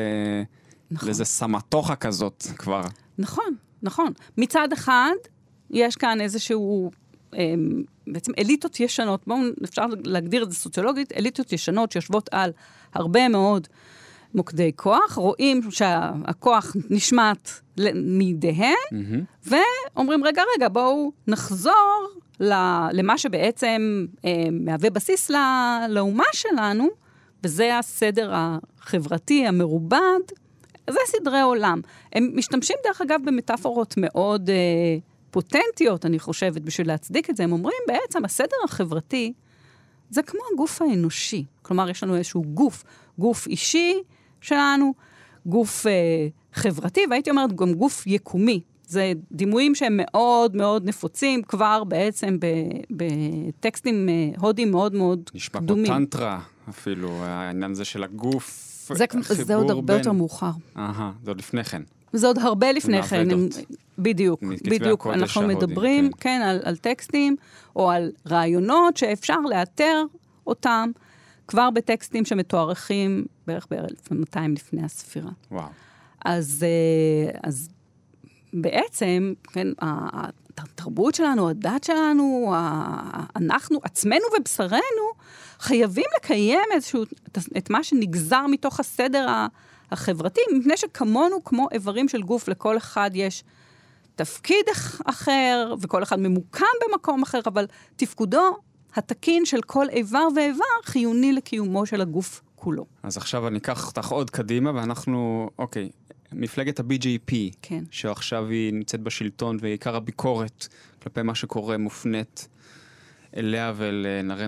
נכון. 0.92 1.08
לאיזה 1.08 1.26
סמטוחה 1.26 1.96
כזאת 1.96 2.44
כבר. 2.58 2.82
נכון, 3.18 3.56
נכון. 3.84 4.12
מצד 4.38 4.68
אחד, 4.74 5.14
יש 5.70 5.96
כאן 5.96 6.22
איזשהו, 6.22 6.92
בעצם 8.08 8.32
אליטות 8.40 8.80
ישנות, 8.80 9.22
בואו, 9.28 9.40
אפשר 9.64 9.86
להגדיר 10.04 10.44
את 10.44 10.52
זה 10.52 10.58
סוציולוגית, 10.58 11.12
אליטות 11.12 11.54
ישנות 11.54 11.92
שיושבות 11.92 12.30
על 12.32 12.52
הרבה 12.94 13.28
מאוד 13.28 13.68
מוקדי 14.36 14.72
כוח, 14.76 15.14
רואים 15.16 15.62
שהכוח 15.72 16.76
נשמט 16.90 17.50
מידיהן, 17.96 18.74
מהמם. 18.92 19.24
ואומרים, 19.96 20.24
רגע, 20.24 20.42
רגע, 20.58 20.70
בואו 20.70 21.12
נחזור 21.28 22.08
למה 22.92 23.18
שבעצם 23.18 24.06
אה, 24.26 24.32
מהווה 24.52 24.90
בסיס 24.90 25.30
ל- 25.32 25.86
לאומה 25.90 26.24
שלנו, 26.34 26.88
וזה 27.44 27.78
הסדר 27.78 28.32
החברתי 28.34 29.48
המרובד, 29.48 30.20
זה 30.90 31.00
סדרי 31.06 31.42
עולם. 31.42 31.82
הם 32.14 32.32
משתמשים, 32.36 32.76
דרך 32.84 33.02
אגב, 33.02 33.20
במטאפורות 33.26 33.94
מאוד 33.98 34.50
אה, 34.50 34.56
פוטנטיות, 35.36 36.06
אני 36.06 36.20
חושבת, 36.20 36.62
בשביל 36.62 36.88
להצדיק 36.88 37.30
את 37.30 37.36
זה. 37.38 37.44
הם 37.44 37.52
אומרים, 37.52 37.78
בעצם, 37.88 38.26
הסדר 38.26 38.56
החברתי 38.66 39.34
זה 40.10 40.22
כמו 40.24 40.40
הגוף 40.54 40.82
האנושי. 40.82 41.46
כלומר, 41.62 41.90
יש 41.90 42.04
לנו 42.04 42.16
איזשהו 42.16 42.44
גוף, 42.44 42.84
גוף 43.20 43.48
אישי 43.48 43.94
שלנו, 44.42 44.94
גוף 45.46 45.88
אה, 45.88 45.92
חברתי, 46.54 47.02
והייתי 47.10 47.30
אומרת 47.30 47.56
גם 47.56 47.74
גוף 47.74 48.08
יקומי. 48.08 48.62
זה 48.88 49.14
דימויים 49.32 49.76
שהם 49.76 49.94
מאוד 49.98 50.56
מאוד 50.56 50.86
נפוצים, 50.86 51.44
כבר 51.44 51.84
בעצם 51.84 52.38
בטקסטים 52.92 54.10
אה, 54.10 54.14
הודיים 54.40 54.72
מאוד 54.72 54.96
מאוד 54.96 55.30
נשמע 55.34 55.60
כמו 55.60 55.68
קדומים. 55.68 55.86
טנטרה 55.86 56.40
אפילו, 56.70 57.10
העניין 57.24 57.72
הזה 57.72 57.86
של 57.86 58.04
הגוף. 58.04 58.62
זה, 59.38 59.44
זה 59.44 59.56
עוד 59.56 59.70
הרבה 59.72 59.94
בין- 59.94 59.98
יותר 59.98 60.12
מאוחר. 60.12 60.52
אהה, 60.78 61.12
זה 61.24 61.32
עוד 61.32 61.40
לפני 61.40 61.64
כן. 61.64 61.82
זה 62.18 62.28
עוד 62.28 62.40
הרבה 62.40 62.72
לפני 62.72 63.04
כן. 63.04 63.32
הם. 63.32 63.48
בדיוק, 64.00 64.44
בדיוק. 64.44 65.08
אנחנו 65.08 65.42
מדברים, 65.48 66.12
כן. 66.12 66.18
כן, 66.20 66.42
על, 66.46 66.60
על 66.64 66.76
טקסטים 66.78 67.36
או 67.76 67.92
על 67.92 68.12
רעיונות 68.28 68.98
שאפשר 68.98 69.40
לאתר 69.40 70.04
אותם 70.48 70.90
כבר 71.48 71.70
בטקסטים 71.70 72.26
שמתוארכים 72.26 73.26
בערך 73.48 73.68
ב-1200 73.72 74.40
לפני 74.50 74.84
הספירה. 74.84 75.32
וואו. 75.52 75.68
אז, 76.26 76.66
אה, 76.68 77.40
אז 77.44 77.70
בעצם, 78.54 79.34
כן, 79.54 79.68
התרבות 80.58 81.16
שלנו, 81.16 81.50
הדת 81.50 81.84
שלנו, 81.84 82.54
אנחנו, 83.36 83.80
עצמנו 83.84 84.22
ובשרנו, 84.40 85.06
חייבים 85.60 86.06
לקיים 86.18 86.60
איזשהו, 86.74 87.04
את 87.58 87.70
מה 87.70 87.84
שנגזר 87.84 88.46
מתוך 88.52 88.80
הסדר 88.80 89.30
ה- 89.30 89.48
החברתי, 89.92 90.42
מפני 90.58 90.78
שכמונו, 90.78 91.44
כמו 91.44 91.68
איברים 91.72 92.10
של 92.10 92.22
גוף, 92.22 92.48
לכל 92.48 92.78
אחד 92.78 93.12
יש 93.14 93.44
תפקיד 94.16 94.66
אח- 94.72 95.02
אחר, 95.06 95.74
וכל 95.82 96.04
אחד 96.04 96.20
ממוקם 96.20 96.66
במקום 96.92 97.24
אחר, 97.24 97.40
אבל 97.46 97.66
תפקודו 97.96 98.58
התקין 98.96 99.46
של 99.46 99.62
כל 99.62 99.90
איבר 99.90 100.28
ואיבר 100.36 100.64
חיוני 100.84 101.34
לקיומו 101.34 101.86
של 101.86 102.02
הגוף 102.02 102.42
כולו. 102.56 102.86
אז 103.04 103.18
עכשיו 103.18 103.48
אני 103.48 103.58
אקח 103.58 103.88
אותך 103.88 104.08
עוד 104.08 104.30
קדימה, 104.30 104.72
ואנחנו, 104.76 105.50
אוקיי, 105.60 105.90
מפלגת 106.32 106.80
ה-BJP, 106.80 107.34
כן. 107.62 107.84
שעכשיו 107.92 108.48
היא 108.48 108.74
נמצאת 108.74 109.02
בשלטון, 109.02 109.58
ועיקר 109.62 109.96
הביקורת 109.96 110.68
כלפי 111.04 111.22
מה 111.22 111.36
שקורה 111.36 111.78
מופנית 111.78 112.48
אליה 113.38 113.74
ואל 113.76 114.06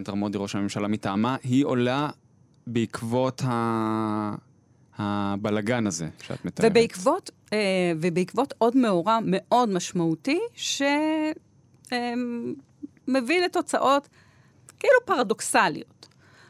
אה, 0.07 0.13
מודי, 0.13 0.37
ראש 0.37 0.55
הממשלה 0.55 0.87
מטעמה, 0.87 1.35
היא 1.43 1.65
עולה 1.65 2.09
בעקבות 2.67 3.41
ה... 3.45 4.35
הבלגן 4.97 5.87
הזה 5.87 6.07
שאת 6.21 6.45
מתארת. 6.45 6.71
ובעקבות, 6.71 7.31
אה, 7.53 7.91
ובעקבות 7.99 8.53
עוד 8.57 8.77
מאורע 8.77 9.19
מאוד 9.25 9.69
משמעותי, 9.69 10.39
שמביא 10.53 11.91
לתוצאות 13.45 14.09
כאילו 14.79 14.93
פרדוקסליות. 15.05 16.07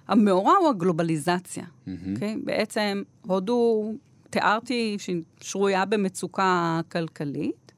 המאורע 0.07 0.53
הוא 0.53 0.69
הגלובליזציה, 0.69 1.65
מהמם. 1.87 2.13
אוקיי? 2.13 2.37
בעצם 2.43 3.03
הודו, 3.21 3.93
תיארתי 4.29 4.95
שהיא 4.99 5.21
שרויה 5.41 5.85
במצוקה 5.85 6.81
כלכלית, 6.91 7.71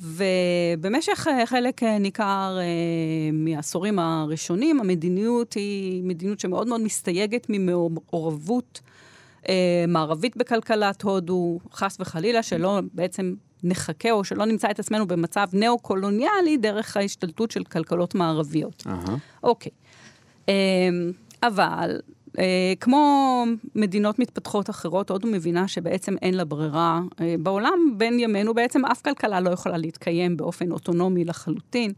ובמשך 0.00 1.26
אה, 1.30 1.46
חלק 1.46 1.82
אה, 1.82 1.98
ניכר 1.98 2.58
אה, 2.60 3.30
מהעשורים 3.32 3.98
הראשונים, 3.98 4.80
המדיניות 4.80 5.52
היא 5.52 6.02
מדיניות 6.04 6.40
שמאוד 6.40 6.68
מאוד 6.68 6.80
מסתייגת 6.80 7.46
ממעורבות 7.48 8.80
אה, 8.84 8.91
מערבית 9.88 10.36
בכלכלת 10.36 11.02
הודו, 11.02 11.58
חס 11.72 11.96
וחלילה, 12.00 12.42
שלא 12.42 12.80
בעצם 12.94 13.34
נחכה 13.62 14.10
או 14.10 14.24
שלא 14.24 14.44
נמצא 14.44 14.70
את 14.70 14.78
עצמנו 14.78 15.06
במצב 15.06 15.46
ניאו-קולוניאלי 15.52 16.56
דרך 16.56 16.96
ההשתלטות 16.96 17.50
של 17.50 17.64
כלכלות 17.64 18.14
מערביות. 18.14 18.86
אוקיי. 19.42 19.72
אמ, 20.48 20.54
אבל, 21.42 22.00
אה, 22.38 22.72
כמו 22.80 23.44
מדינות 23.74 24.18
מתפתחות 24.18 24.70
אחרות, 24.70 25.10
הודו 25.10 25.28
מבינה 25.28 25.68
שבעצם 25.68 26.14
אין 26.22 26.34
לה 26.34 26.44
ברירה. 26.44 27.00
אה, 27.20 27.34
בעולם, 27.38 27.94
בין 27.96 28.20
ימינו, 28.20 28.54
בעצם 28.54 28.84
אף 28.84 29.02
כלכלה 29.02 29.40
לא 29.40 29.50
יכולה 29.50 29.78
להתקיים 29.78 30.36
באופן 30.36 30.72
אוטונומי 30.72 31.24
לחלוטין. 31.24 31.92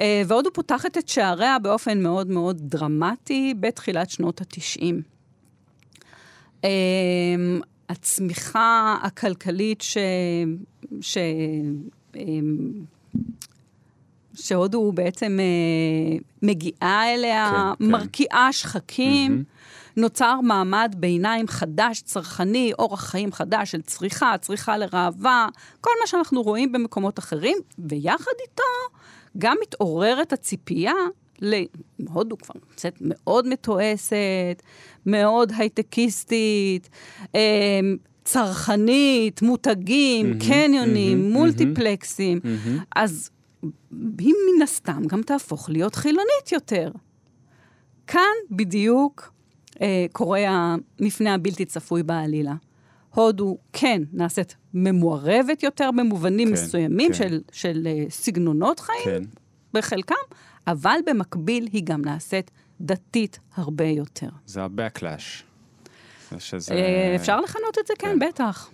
אה, 0.00 0.22
והודו 0.26 0.52
פותחת 0.52 0.98
את 0.98 1.08
שעריה 1.08 1.58
באופן 1.58 2.02
מאוד 2.02 2.30
מאוד 2.30 2.56
דרמטי 2.60 3.54
בתחילת 3.60 4.10
שנות 4.10 4.40
ה-90. 4.40 4.94
אמ, 6.64 7.60
הצמיחה 7.88 8.96
הכלכלית 9.02 9.80
ש... 9.80 9.96
ש... 11.00 11.18
אמ, 12.16 12.72
שהודו 14.34 14.92
בעצם 14.92 15.38
אה, 15.40 16.18
מגיעה 16.42 17.14
אליה, 17.14 17.72
כן, 17.78 17.84
כן. 17.84 17.90
מרקיעה 17.90 18.52
שחקים. 18.52 19.32
מהמם. 19.32 19.42
נוצר 19.98 20.40
מעמד 20.40 20.94
ביניים 20.98 21.48
חדש, 21.48 22.02
צרכני, 22.02 22.72
אורח 22.78 23.04
חיים 23.04 23.32
חדש 23.32 23.70
של 23.70 23.82
צריכה, 23.82 24.34
צריכה 24.40 24.78
לראווה, 24.78 25.48
כל 25.80 25.90
מה 26.00 26.06
שאנחנו 26.06 26.42
רואים 26.42 26.72
במקומות 26.72 27.18
אחרים, 27.18 27.58
ויחד 27.78 28.32
איתו 28.42 28.62
גם 29.38 29.56
מתעוררת 29.62 30.32
הציפייה, 30.32 30.94
ל... 31.42 31.54
הודו 32.08 32.38
כבר 32.38 32.54
נמצאת 32.70 32.98
מאוד 33.00 33.48
מתועסת, 33.48 34.62
מאוד 35.06 35.52
הייטקיסטית, 35.56 36.88
אה, 37.34 37.80
צרכנית, 38.24 39.42
מותגים, 39.42 40.26
מהמם, 40.26 40.40
קניונים, 40.40 41.18
מהמם, 41.18 41.32
מולטיפלקסים. 41.32 42.40
מהמם. 42.44 42.78
אז 42.96 43.30
היא 44.18 44.34
מן 44.56 44.62
הסתם 44.62 45.02
גם 45.06 45.22
תהפוך 45.22 45.70
להיות 45.70 45.94
חילונית 45.94 46.52
יותר. 46.52 46.90
כאן 48.06 48.34
בדיוק 48.50 49.32
אה, 49.80 50.06
קורה 50.12 50.40
המפנה 50.48 51.34
הבלתי 51.34 51.64
צפוי 51.64 52.02
בעלילה. 52.02 52.54
הודו 53.14 53.58
כן 53.72 54.02
נעשית 54.12 54.56
ממוערבת 54.74 55.62
יותר 55.62 55.90
במובנים 55.96 56.48
כן, 56.48 56.52
מסוימים 56.52 57.12
כן. 57.12 57.14
של, 57.14 57.40
של 57.52 57.86
אה, 57.86 58.04
סגנונות 58.10 58.80
חיים 58.80 59.04
כן. 59.04 59.22
בחלקם, 59.74 60.14
אבל 60.70 60.98
במקביל 61.06 61.68
היא 61.72 61.82
גם 61.84 62.04
נעשית 62.04 62.50
דתית 62.80 63.38
הרבה 63.54 63.84
יותר. 63.84 64.28
זה 64.46 64.62
ה-backlash. 64.62 65.42
זה 66.30 66.40
שזה... 66.40 66.74
אה, 66.74 67.16
אפשר 67.16 67.40
לכנות 67.40 67.78
את 67.80 67.86
זה? 67.86 67.92
כן, 67.98 68.16
כן. 68.20 68.28
בטח. 68.28 68.70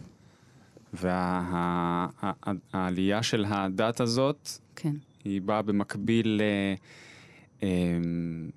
והעלייה 2.73 3.23
של 3.23 3.45
הדת 3.49 4.01
הזאת, 4.01 4.49
כן. 4.77 4.95
היא 5.25 5.43
באה 5.43 5.63
במקביל 5.63 6.29
ל... 6.29 6.43
אמ, 7.63 8.51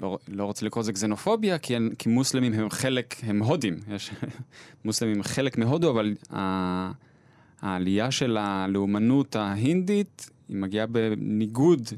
לא, 0.00 0.18
לא 0.28 0.44
רוצה 0.44 0.66
לקרוא 0.66 0.82
לזה 0.82 0.92
גזנופוביה, 0.92 1.58
כי, 1.58 1.74
כי 1.98 2.08
מוסלמים 2.08 2.52
הם 2.52 2.70
חלק, 2.70 3.14
הם 3.22 3.42
הודים. 3.42 3.74
יש, 3.88 4.10
מוסלמים 4.84 5.16
הם 5.16 5.22
חלק 5.22 5.58
מהודו, 5.58 5.90
אבל 5.90 6.14
ה- 6.32 6.90
העלייה 7.60 8.10
של 8.10 8.36
הלאומנות 8.36 9.36
ההינדית, 9.36 10.30
היא 10.48 10.56
מגיעה 10.56 10.86
בניגוד 10.86 11.88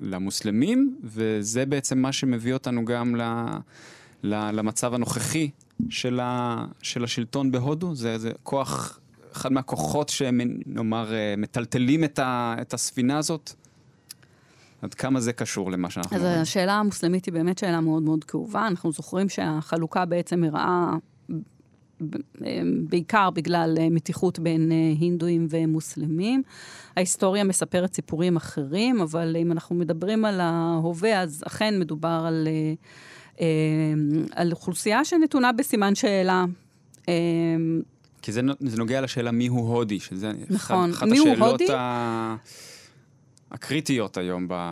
למוסלמים, 0.00 0.96
וזה 1.04 1.66
בעצם 1.66 1.98
מה 1.98 2.12
שמביא 2.12 2.54
אותנו 2.54 2.84
גם 2.84 3.16
ל, 3.16 3.22
ל, 4.22 4.50
למצב 4.50 4.94
הנוכחי 4.94 5.50
של, 5.88 6.20
ה, 6.20 6.64
של 6.82 7.04
השלטון 7.04 7.52
בהודו. 7.52 7.94
זה, 7.94 8.18
זה 8.18 8.32
כוח, 8.42 8.98
אחד 9.32 9.52
מהכוחות 9.52 10.08
שנאמר, 10.08 11.14
אה, 11.14 11.34
מטלטלים 11.38 12.04
את, 12.04 12.18
ה, 12.18 12.54
את 12.60 12.74
הספינה 12.74 13.18
הזאת. 13.18 13.52
עד 14.82 14.94
כמה 14.94 15.20
זה 15.20 15.32
קשור 15.32 15.70
למה 15.70 15.90
שאנחנו 15.90 16.16
אז 16.16 16.22
רואים? 16.22 16.40
השאלה 16.40 16.72
המוסלמית 16.74 17.24
היא 17.24 17.34
באמת 17.34 17.58
שאלה 17.58 17.80
מאוד 17.80 18.02
מאוד 18.02 18.24
כאובה. 18.24 18.66
אנחנו 18.66 18.92
זוכרים 18.92 19.28
שהחלוקה 19.28 20.04
בעצם 20.04 20.44
אירעה 20.44 20.94
ב- 20.94 21.15
בעיקר 22.88 23.30
בגלל 23.30 23.74
אה, 23.80 23.88
מתיחות 23.90 24.38
בין 24.38 24.72
אה, 24.72 24.76
הינדואים 25.00 25.46
ומוסלמים. 25.50 26.42
ההיסטוריה 26.96 27.44
מספרת 27.44 27.94
סיפורים 27.94 28.36
אחרים, 28.36 29.00
אבל 29.00 29.36
אם 29.38 29.52
אנחנו 29.52 29.76
מדברים 29.76 30.24
על 30.24 30.40
ההווה, 30.40 31.20
אז 31.22 31.42
אכן 31.46 31.78
מדובר 31.80 32.24
על, 32.26 32.48
אה, 32.48 32.74
אה, 33.40 33.46
על 34.32 34.52
אוכלוסייה 34.52 35.04
שנתונה 35.04 35.52
בסימן 35.52 35.94
שאלה. 35.94 36.44
אה, 37.08 37.14
כי 38.22 38.32
זה, 38.32 38.40
זה 38.60 38.78
נוגע 38.78 39.00
לשאלה 39.00 39.30
מיהו 39.30 39.58
הודי, 39.58 40.00
שזה 40.00 40.32
נכון. 40.50 40.90
אחת 40.90 41.06
מיהו 41.06 41.26
השאלות 41.26 41.50
הודי? 41.50 41.72
ה... 41.72 42.36
הקריטיות 43.50 44.16
היום 44.16 44.46
ב... 44.48 44.70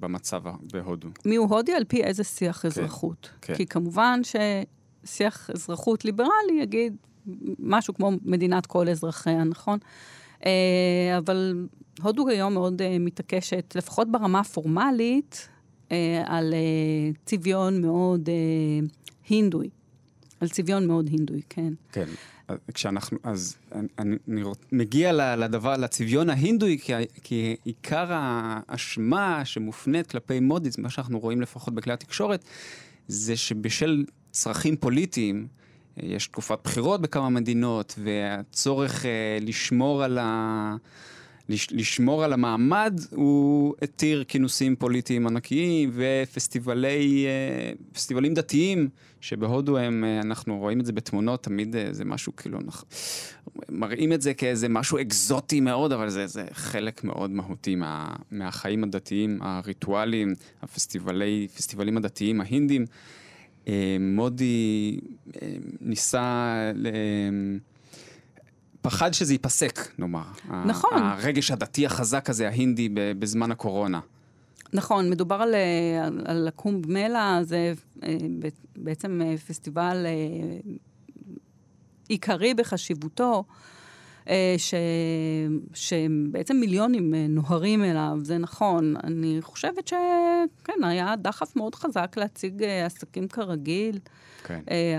במצב 0.00 0.42
בהודו. 0.72 1.08
מיהו 1.24 1.46
הודי 1.46 1.72
על 1.72 1.84
פי 1.84 2.02
איזה 2.02 2.24
שיח 2.24 2.64
אזרחות. 2.64 3.30
כן. 3.40 3.54
כי 3.54 3.66
כמובן 3.66 4.20
ששיח 5.04 5.50
אזרחות 5.50 6.04
ליברלי 6.04 6.60
יגיד 6.62 6.96
משהו 7.58 7.94
כמו 7.94 8.10
מדינת 8.22 8.66
כל 8.66 8.88
אזרחיה, 8.88 9.44
נכון? 9.44 9.78
אה, 10.46 11.18
אבל 11.18 11.66
הודו 12.02 12.28
היום 12.28 12.54
מאוד 12.54 12.82
אה, 12.82 12.98
מתעקשת, 12.98 13.72
לפחות 13.76 14.12
ברמה 14.12 14.40
הפורמלית, 14.40 15.48
אה, 15.92 16.22
על 16.26 16.54
צביון 17.24 17.82
מאוד 17.82 18.28
הינדוי. 19.28 19.68
על 20.40 20.48
צביון 20.48 20.86
מאוד 20.86 21.08
הינדוי, 21.08 21.42
כן. 21.48 21.72
כן. 21.92 22.06
כשאנחנו, 22.74 23.18
אז 23.22 23.56
אני, 23.98 24.16
אני, 24.28 24.42
מגיע 24.72 25.36
לדבר, 25.36 25.76
לצביון 25.76 26.30
ההינדוי, 26.30 26.78
כי, 26.78 26.92
כי 27.22 27.56
עיקר 27.64 28.06
האשמה 28.10 29.44
שמופנית 29.44 30.06
כלפי 30.06 30.40
מודי, 30.40 30.70
זה 30.70 30.82
מה 30.82 30.90
שאנחנו 30.90 31.18
רואים 31.18 31.40
לפחות 31.40 31.74
בכלי 31.74 31.92
התקשורת, 31.92 32.44
זה 33.08 33.36
שבשל 33.36 34.04
צרכים 34.34 34.76
פוליטיים, 34.76 35.46
יש 35.96 36.26
תקופת 36.26 36.58
בחירות 36.64 37.00
בכמה 37.00 37.28
מדינות, 37.28 37.94
והצורך 37.98 39.06
אה, 39.06 39.38
לשמור 39.40 40.04
על 40.04 40.18
ה... 40.18 40.76
לש- 41.48 41.72
לשמור 41.72 42.24
על 42.24 42.32
המעמד, 42.32 43.00
הוא 43.10 43.74
התיר 43.82 44.24
כינוסים 44.28 44.76
פוליטיים 44.76 45.26
ענקיים 45.26 45.90
ופסטיבלי, 45.94 47.26
אה, 47.26 48.34
דתיים, 48.34 48.88
שבהודו 49.20 49.78
הם, 49.78 50.04
אה, 50.04 50.20
אנחנו 50.20 50.58
רואים 50.58 50.80
את 50.80 50.86
זה 50.86 50.92
בתמונות, 50.92 51.42
תמיד 51.42 51.76
זה 51.90 52.04
משהו 52.04 52.36
כאילו, 52.36 52.58
מראים 53.68 54.12
את 54.12 54.22
זה 54.22 54.34
כאיזה 54.34 54.68
משהו 54.68 54.98
אקזוטי 55.00 55.60
מאוד, 55.60 55.92
אבל 55.92 56.08
זה, 56.08 56.26
זה 56.26 56.44
חלק 56.52 57.04
מאוד 57.04 57.30
מהותי 57.30 57.74
מה, 57.74 58.14
מהחיים 58.30 58.84
הדתיים, 58.84 59.38
הריטואליים, 59.42 60.34
הפסטיבלי, 60.62 61.48
פסטיבלים 61.56 61.96
הדתיים 61.96 62.40
ההינדים. 62.40 62.86
אה, 63.68 63.96
מודי 64.00 64.98
אה, 65.42 65.48
ניסה... 65.80 66.54
פחד 68.82 69.14
שזה 69.14 69.34
ייפסק, 69.34 69.80
נאמר. 69.98 70.22
נכון. 70.66 71.02
הרגש 71.02 71.50
הדתי 71.50 71.86
החזק 71.86 72.30
הזה, 72.30 72.48
ההינדי, 72.48 72.88
בזמן 73.18 73.50
הקורונה. 73.50 74.00
נכון, 74.72 75.10
מדובר 75.10 75.34
על, 75.34 75.54
אה, 75.54 76.06
על, 76.06 76.20
על 76.24 76.48
הקומב 76.48 76.90
מלה, 76.90 77.38
זה 77.42 77.72
בעצם 78.76 79.20
פסטיבל 79.46 80.06
עיקרי 82.08 82.54
בחשיבותו, 82.54 83.44
ש, 84.58 84.74
שבעצם 85.74 86.56
מיליונים 86.56 87.14
אה, 87.14 87.26
נוהרים 87.28 87.84
אליו, 87.84 88.18
זה 88.22 88.38
נכון. 88.38 88.94
אני 89.04 89.38
חושבת 89.40 89.88
שכן, 89.88 90.84
היה 90.84 91.14
דחף 91.16 91.56
מאוד 91.56 91.74
חזק 91.74 92.14
להציג 92.16 92.62
אה, 92.62 92.86
עסקים 92.86 93.28
כרגיל. 93.28 93.98
כן. 94.44 94.60
אה, 94.70 94.96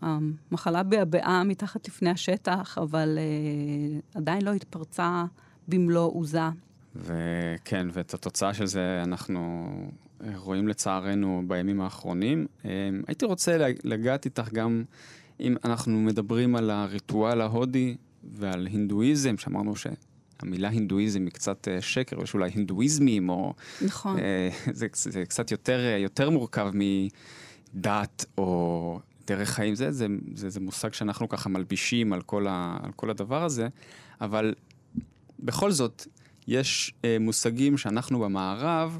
המחלה 0.00 0.82
בעבעה 0.82 1.44
מתחת 1.44 1.88
לפני 1.88 2.10
השטח, 2.10 2.78
אבל 2.78 3.18
אה, 3.18 4.00
עדיין 4.14 4.42
לא 4.42 4.52
התפרצה 4.52 5.24
במלוא 5.68 6.12
עוזה. 6.14 6.48
וכן, 6.96 7.86
ואת 7.92 8.14
התוצאה 8.14 8.54
של 8.54 8.66
זה 8.66 9.02
אנחנו 9.04 9.68
אה, 10.24 10.32
רואים 10.36 10.68
לצערנו 10.68 11.42
בימים 11.46 11.80
האחרונים. 11.80 12.46
אה, 12.64 12.70
הייתי 13.06 13.24
רוצה 13.24 13.56
לגעת 13.84 14.24
איתך 14.24 14.52
גם, 14.52 14.84
אם 15.40 15.56
אנחנו 15.64 16.00
מדברים 16.00 16.56
על 16.56 16.70
הריטואל 16.70 17.40
ההודי 17.40 17.96
ועל 18.32 18.66
הינדואיזם, 18.66 19.38
שאמרנו 19.38 19.74
שהמילה 19.76 20.68
הינדואיזם 20.68 21.24
היא 21.24 21.32
קצת 21.32 21.68
אה, 21.68 21.82
שקר, 21.82 22.22
יש 22.22 22.34
אולי 22.34 22.50
הינדואיזמים, 22.54 23.28
או... 23.28 23.54
נכון. 23.82 24.18
אה, 24.18 24.48
זה, 24.72 24.86
זה 24.94 25.24
קצת 25.24 25.50
יותר, 25.50 25.78
אה, 25.78 25.98
יותר 25.98 26.30
מורכב 26.30 26.70
מדת 27.74 28.24
או 28.38 29.00
דרך 29.26 29.48
חיים. 29.50 29.74
זה, 29.74 29.92
זה, 29.92 30.06
זה, 30.34 30.48
זה 30.48 30.60
מושג 30.60 30.92
שאנחנו 30.92 31.28
ככה 31.28 31.48
מלבישים 31.48 32.12
על 32.12 32.22
כל, 32.22 32.46
ה, 32.46 32.76
על 32.82 32.92
כל 32.96 33.10
הדבר 33.10 33.44
הזה, 33.44 33.68
אבל 34.20 34.54
בכל 35.38 35.70
זאת, 35.70 36.06
יש 36.48 36.94
אה, 37.04 37.16
מושגים 37.20 37.78
שאנחנו 37.78 38.20
במערב 38.20 38.98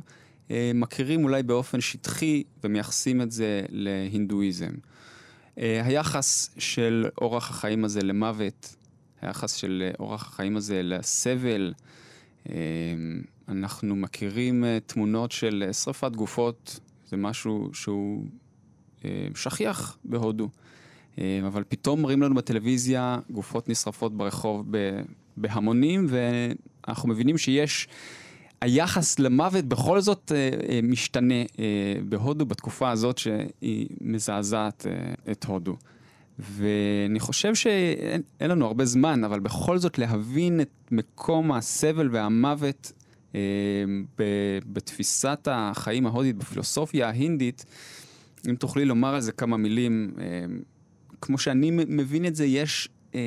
אה, 0.50 0.70
מכירים 0.74 1.24
אולי 1.24 1.42
באופן 1.42 1.80
שטחי 1.80 2.42
ומייחסים 2.64 3.22
את 3.22 3.30
זה 3.30 3.62
להינדואיזם. 3.68 4.70
אה, 5.58 5.82
היחס 5.84 6.50
של 6.58 7.06
אורח 7.20 7.50
החיים 7.50 7.84
הזה 7.84 8.02
למוות, 8.02 8.76
היחס 9.24 9.54
של 9.54 9.82
אה, 9.86 9.90
אורח 9.98 10.26
החיים 10.28 10.56
הזה 10.56 10.80
לסבל, 10.82 11.72
אה, 12.48 12.54
אנחנו 13.48 13.96
מכירים 13.96 14.64
אה, 14.64 14.78
תמונות 14.86 15.32
של 15.32 15.68
שרפת 15.72 16.12
גופות, 16.16 16.80
זה 17.08 17.16
משהו 17.16 17.70
שהוא 17.72 18.24
שכיח 19.34 19.98
בהודו. 20.04 20.48
אבל 21.46 21.64
פתאום 21.68 22.02
מראים 22.02 22.22
לנו 22.22 22.34
בטלוויזיה 22.34 23.18
גופות 23.30 23.68
נשרפות 23.68 24.16
ברחוב 24.16 24.66
בהמונים, 25.36 26.06
ואנחנו 26.08 27.08
מבינים 27.08 27.38
שיש... 27.38 27.88
היחס 28.60 29.18
למוות 29.18 29.64
בכל 29.64 30.00
זאת 30.00 30.32
משתנה 30.82 31.34
בהודו 32.08 32.46
בתקופה 32.46 32.90
הזאת 32.90 33.18
שהיא 33.18 33.88
מזעזעת 34.00 34.86
את 35.30 35.44
הודו. 35.44 35.76
ואני 36.38 37.20
חושב 37.20 37.54
שאין 37.54 38.22
אין 38.40 38.50
לנו 38.50 38.66
הרבה 38.66 38.84
זמן, 38.84 39.24
אבל 39.24 39.40
בכל 39.40 39.78
זאת 39.78 39.98
להבין 39.98 40.60
את 40.60 40.70
מקום 40.90 41.52
הסבל 41.52 42.08
והמוות 42.12 42.92
אה, 43.34 43.40
ב- 44.18 44.58
בתפיסת 44.72 45.48
החיים 45.50 46.06
ההודית, 46.06 46.36
בפילוסופיה 46.36 47.08
ההינדית, 47.08 47.64
אם 48.50 48.54
תוכלי 48.54 48.84
לומר 48.84 49.14
על 49.14 49.20
זה 49.20 49.32
כמה 49.32 49.56
מילים, 49.56 50.14
אה, 50.18 50.24
כמו 51.20 51.38
שאני 51.38 51.70
מבין 51.70 52.26
את 52.26 52.36
זה, 52.36 52.44
יש 52.44 52.88
אה, 53.14 53.20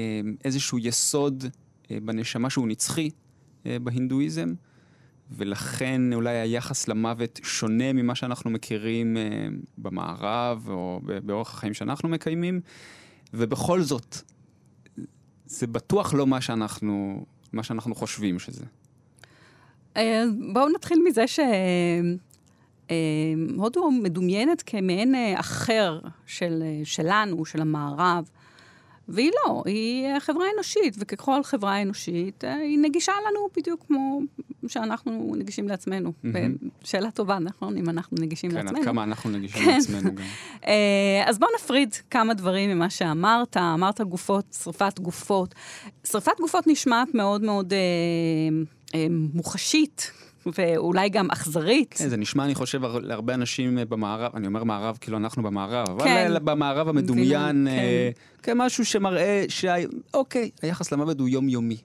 איזשהו 0.46 0.80
יסוד 0.80 1.44
אה, 1.92 1.98
בנשמה 2.04 2.50
שהוא 2.50 2.68
נצחי 2.68 3.10
אה, 3.66 3.80
בהינדואיזם, 3.80 4.54
ולכן 5.32 6.14
אולי 6.14 6.38
היחס 6.38 6.88
למוות 6.88 7.40
שונה 7.44 7.94
ממה 7.94 8.16
שאנחנו 8.16 8.50
מכירים 8.50 9.18
אה, 9.18 9.48
במערב 9.78 10.70
או 10.70 11.02
באורח 11.24 11.54
החיים 11.54 11.74
שאנחנו 11.74 12.10
מקיימים, 12.10 12.62
ובכל 13.34 13.82
זאת, 13.82 14.18
זה 15.46 15.68
בטוח 15.68 16.14
לא 16.14 16.28
מה 16.28 16.42
שאנחנו 16.42 17.26
מה 17.54 17.64
שאנחנו 17.64 17.96
חושבים 17.96 18.40
שזה. 18.40 18.66
אה, 19.98 20.24
בואו 20.54 20.70
נתחיל 20.70 21.00
מזה 21.06 21.28
ש... 21.28 21.40
אה, 22.92 22.96
הודו 23.56 23.92
מדומיינת 23.92 24.64
כמעין 24.66 25.16
אה, 25.16 25.40
אחר 25.40 26.00
של, 26.26 26.64
אה, 26.66 26.82
שלנו, 26.86 27.46
של 27.46 27.62
המערב, 27.62 28.30
והיא 29.10 29.32
לא, 29.46 29.64
היא 29.66 30.06
אה, 30.06 30.20
חברה 30.20 30.46
אנושית, 30.56 30.96
וככל 31.00 31.44
חברה 31.44 31.82
אנושית, 31.82 32.44
אה, 32.44 32.56
היא 32.56 32.80
נגישה 32.80 33.12
לנו 33.30 33.48
בדיוק 33.58 33.86
כמו 33.88 34.22
שאנחנו 34.68 35.34
נגישים 35.38 35.68
לעצמנו. 35.68 36.14
מהמם. 36.24 36.56
שאלה 36.84 37.12
טובה, 37.12 37.40
נכון? 37.40 37.78
אם 37.78 37.90
אנחנו 37.90 38.18
נגישים 38.20 38.52
כן, 38.52 38.58
עד 38.58 38.64
לעצמנו. 38.64 38.84
כמה 38.84 39.04
אנחנו 39.04 39.30
נגישים 39.30 39.66
כן. 39.66 39.74
לעצמנו 39.74 40.16
גם. 40.16 40.24
אז 41.28 41.40
בואו 41.40 41.52
נפריד 41.56 41.96
כמה 42.10 42.34
דברים 42.34 42.70
ממה 42.70 42.90
שאמרת. 42.90 43.58
אמרת 43.58 44.02
גופות, 44.02 44.46
שרפת 44.64 45.00
גופות. 45.00 45.56
שרפת 46.04 46.40
גופות 46.40 46.68
נשמעת 46.68 47.08
מאוד 47.14 47.42
מאוד 47.42 47.74
אה, 47.74 47.80
אה, 48.96 49.08
מוחשית, 49.10 50.12
ואולי 50.58 51.10
גם 51.10 51.32
אכזרית. 51.32 51.96
כן, 51.98 52.10
זה 52.10 52.18
נשמע, 52.18 52.44
אני 52.46 52.56
חושב, 52.56 52.84
הר- 52.84 53.00
להרבה 53.00 53.34
אנשים 53.34 53.78
אה, 53.78 53.86
במערב, 53.86 54.32
אני 54.36 54.48
אומר 54.48 54.64
מערב 54.64 54.98
כאילו 55.02 55.18
אנחנו 55.18 55.44
במערב, 55.44 55.90
אבל 55.90 56.04
כן. 56.04 56.34
אה, 56.34 56.40
במערב 56.40 56.88
המדומיין, 56.88 57.68
אה, 57.68 58.10
כמשהו 58.44 58.86
שמראה 58.86 59.46
שאוקיי, 59.50 60.50
היחס 60.62 60.92
למוות 60.92 61.20
הוא 61.20 61.30
יומיומי. 61.30 61.78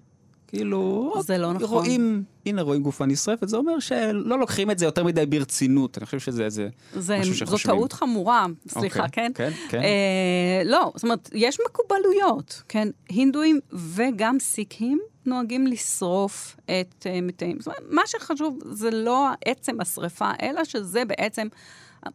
כאילו, 0.52 1.12
זה 1.20 1.38
לא 1.38 1.52
נכון. 1.52 1.68
רואים, 1.68 2.24
הנה 2.46 2.62
רואים 2.62 2.82
גופה 2.82 3.06
נשרפת, 3.06 3.48
זה 3.48 3.56
אומר 3.56 3.78
שלא 3.78 4.38
לוקחים 4.38 4.70
את 4.70 4.78
זה 4.78 4.84
יותר 4.84 5.04
מדי 5.04 5.26
ברצינות, 5.26 5.98
אני 5.98 6.06
חושב 6.06 6.18
שזה 6.18 6.44
איזה 6.44 6.68
זה, 6.94 7.18
מי 7.18 7.32
שזה 7.32 7.38
שחושבים. 7.38 7.76
טעות 7.76 7.92
חמורה, 7.92 8.46
סליחה, 8.68 9.04
אוקיי, 9.04 9.12
כן? 9.12 9.32
כן, 9.34 9.50
כן. 9.68 9.82
אה, 9.82 10.62
לא, 10.64 10.92
זאת 10.94 11.04
אומרת, 11.04 11.30
יש 11.32 11.58
מקובלות, 11.68 12.62
כן? 12.68 12.88
הינדואים 13.08 13.60
וגם 13.72 14.38
סיקים 14.40 15.00
נוהגים 15.26 15.66
לשרוף 15.66 16.56
את 16.64 17.06
uh, 17.06 17.22
מתיהם. 17.22 17.56
זאת 17.58 17.66
אומרת, 17.66 17.82
מה 17.90 18.02
שחשוב 18.06 18.58
זה 18.64 18.90
לא 18.90 19.28
עצם 19.44 19.80
השרפה, 19.80 20.30
אלא 20.42 20.64
שזה 20.64 21.04
בעצם 21.04 21.48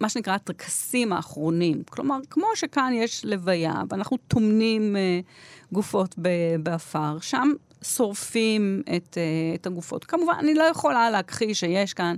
מה 0.02 0.10
שנקרא 0.10 0.34
הטקסים 0.34 1.14
האחרונים. 1.14 1.84
כלומר, 1.90 2.18
כמו 2.30 2.48
שכאן 2.56 2.94
יש 2.94 3.26
לוויה, 3.26 3.82
ואנחנו 3.90 4.18
טומנים 4.18 4.96
uh, 4.96 5.74
גופות 5.74 6.16
בעפר, 6.64 7.18
שם 7.22 7.52
שורפים 7.82 8.82
את, 8.96 9.18
uh, 9.18 9.56
את 9.56 9.68
הגופות. 9.68 10.06
כמובן, 10.06 10.34
אני 10.40 10.54
לא 10.54 10.64
יכולה 10.64 11.10
להכחיש 11.10 11.60
שיש 11.60 11.94
כאן 11.94 12.16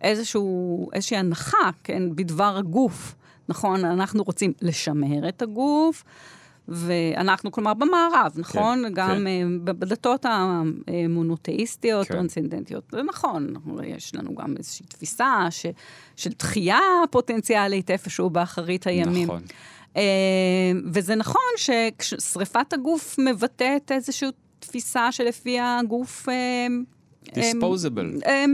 איזשהו, 0.00 0.88
איזושהי 0.92 1.16
הנחה, 1.16 1.70
כן, 1.84 2.16
בדבר 2.16 2.56
הגוף. 2.56 3.14
נכון, 3.48 3.84
אנחנו 3.84 4.22
רוצים 4.22 4.52
לשמר 4.62 5.28
את 5.28 5.42
הגוף, 5.42 6.04
ואנחנו, 6.68 7.52
כלומר, 7.52 7.74
במערב, 7.74 8.32
נכון? 8.36 8.82
כן, 8.86 8.94
גם 8.94 9.08
כן. 9.08 9.26
אה, 9.26 9.42
בדתות 9.64 10.26
המונותאיסטיות, 10.86 12.06
כן. 12.06 12.14
טרנסצנדנטיות. 12.14 12.84
זה 12.92 13.02
נכון, 13.02 13.54
יש 13.84 14.14
לנו 14.14 14.34
גם 14.34 14.54
איזושהי 14.58 14.86
תפיסה 14.86 15.46
ש, 15.50 15.66
של 16.16 16.32
תחייה 16.32 16.80
פוטנציאלית 17.10 17.90
איפשהו 17.90 18.30
באחרית 18.30 18.86
הימים. 18.86 19.24
נכון. 19.24 19.42
אה, 19.96 20.02
וזה 20.92 21.14
נכון 21.14 21.50
ששריפת 21.56 22.72
הגוף 22.72 23.18
מבטאת 23.18 23.92
איזושהי 23.92 24.28
תפיסה 24.58 25.12
שלפיה 25.12 25.78
הגוף... 25.78 26.28
אה, 26.28 26.66
דיספוזבל. 27.34 28.20
אה, 28.26 28.44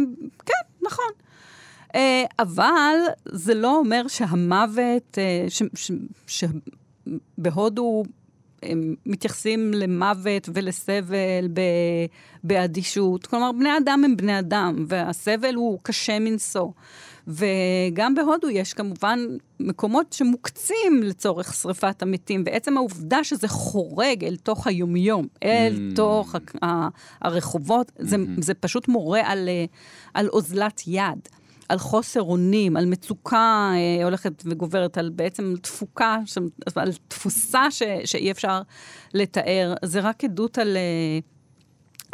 כן, 0.47 0.87
נכון. 0.87 1.11
אה, 1.95 2.25
אבל 2.39 2.97
זה 3.25 3.55
לא 3.55 3.77
אומר 3.79 4.09
שהמוות, 4.09 5.19
אה, 5.19 5.47
שבהודו 7.07 8.03
מתייחסים 9.07 9.75
למוות 9.75 10.49
ולסבל 10.55 11.49
באדישות. 12.45 13.27
כלומר, 13.27 13.53
בני 13.53 13.77
אדם 13.77 14.03
הם 14.05 14.17
בני 14.17 14.39
אדם, 14.39 14.85
והסבל 14.89 15.55
הוא 15.55 15.79
קשה 15.83 16.19
מנשוא. 16.19 16.69
וגם 17.27 18.15
בהודו 18.15 18.51
יש 18.51 18.73
כמובן 18.73 19.19
מקומות 19.61 20.13
שמוקצים 20.13 21.03
לצורך 21.03 21.55
שריפת 21.55 22.03
המתים, 22.03 22.43
ועצם 22.47 22.77
העובדה 22.77 23.25
שזה 23.25 23.49
חורג 23.49 24.25
אל 24.25 24.37
תוך 24.37 24.67
היומיום, 24.67 25.27
אל 25.43 25.91
Mm. 25.93 25.97
תוך 25.97 26.35
הרחובות, 27.23 27.93
זה, 27.99 28.17
זה 28.39 28.55
פשוט 28.55 28.89
מורה 28.89 29.21
על, 29.25 29.49
אה, 29.49 29.65
על 30.15 30.29
אוזלת 30.29 30.83
יד. 30.87 31.29
על 31.69 31.79
חוסר 31.79 32.23
אונים, 32.23 32.77
על 32.77 32.87
מצוקה 32.87 33.73
אה, 33.75 34.05
הולכת 34.05 34.43
וגוברת, 34.47 34.99
על 34.99 35.11
בעצם 35.11 35.55
תפוקה, 35.63 36.19
ש... 36.27 36.39
על 36.77 36.93
תפוסה 37.09 37.71
ש... 37.71 37.83
שאי 38.05 38.31
אפשר 38.31 38.63
לתאר. 39.15 39.75
זה 39.85 40.01
רק 40.01 40.25
עדות 40.25 40.59
על, 40.59 40.77
אה, 40.77 41.19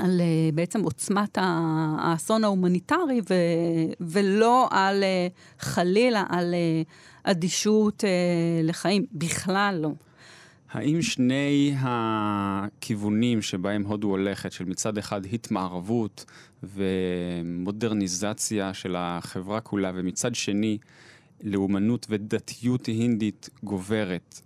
על 0.01 0.21
אה, 0.21 0.51
בעצם 0.55 0.83
עוצמת 0.83 1.39
האסון 1.41 2.45
ההומניטרי, 2.45 3.21
ו... 3.31 3.35
ולא 4.01 4.69
על, 4.71 5.03
אה, 5.03 5.29
חלילה, 5.59 6.25
על 6.29 6.55
אה, 6.55 6.83
אדישות 7.23 8.05
לחיים. 8.63 9.07
בכלל 9.13 9.79
לא. 9.83 9.91
האם 10.71 11.03
שני 11.03 11.75
הכיוונים 11.79 13.43
שבהם 13.43 13.87
הודו 13.87 14.09
הולכת, 14.09 14.53
של 14.53 14.65
מצד 14.65 14.99
אחד 14.99 15.27
התמערבות 15.27 16.25
ומודרניזציה 16.63 18.75
של 18.75 18.95
החברה 18.99 19.61
כולה, 19.61 19.93
ומצד 19.95 20.35
שני 20.35 20.79
לאומנות 21.43 22.07
ודתיות 22.11 22.87
הינדית 22.87 23.51
גוברת, 23.65 24.41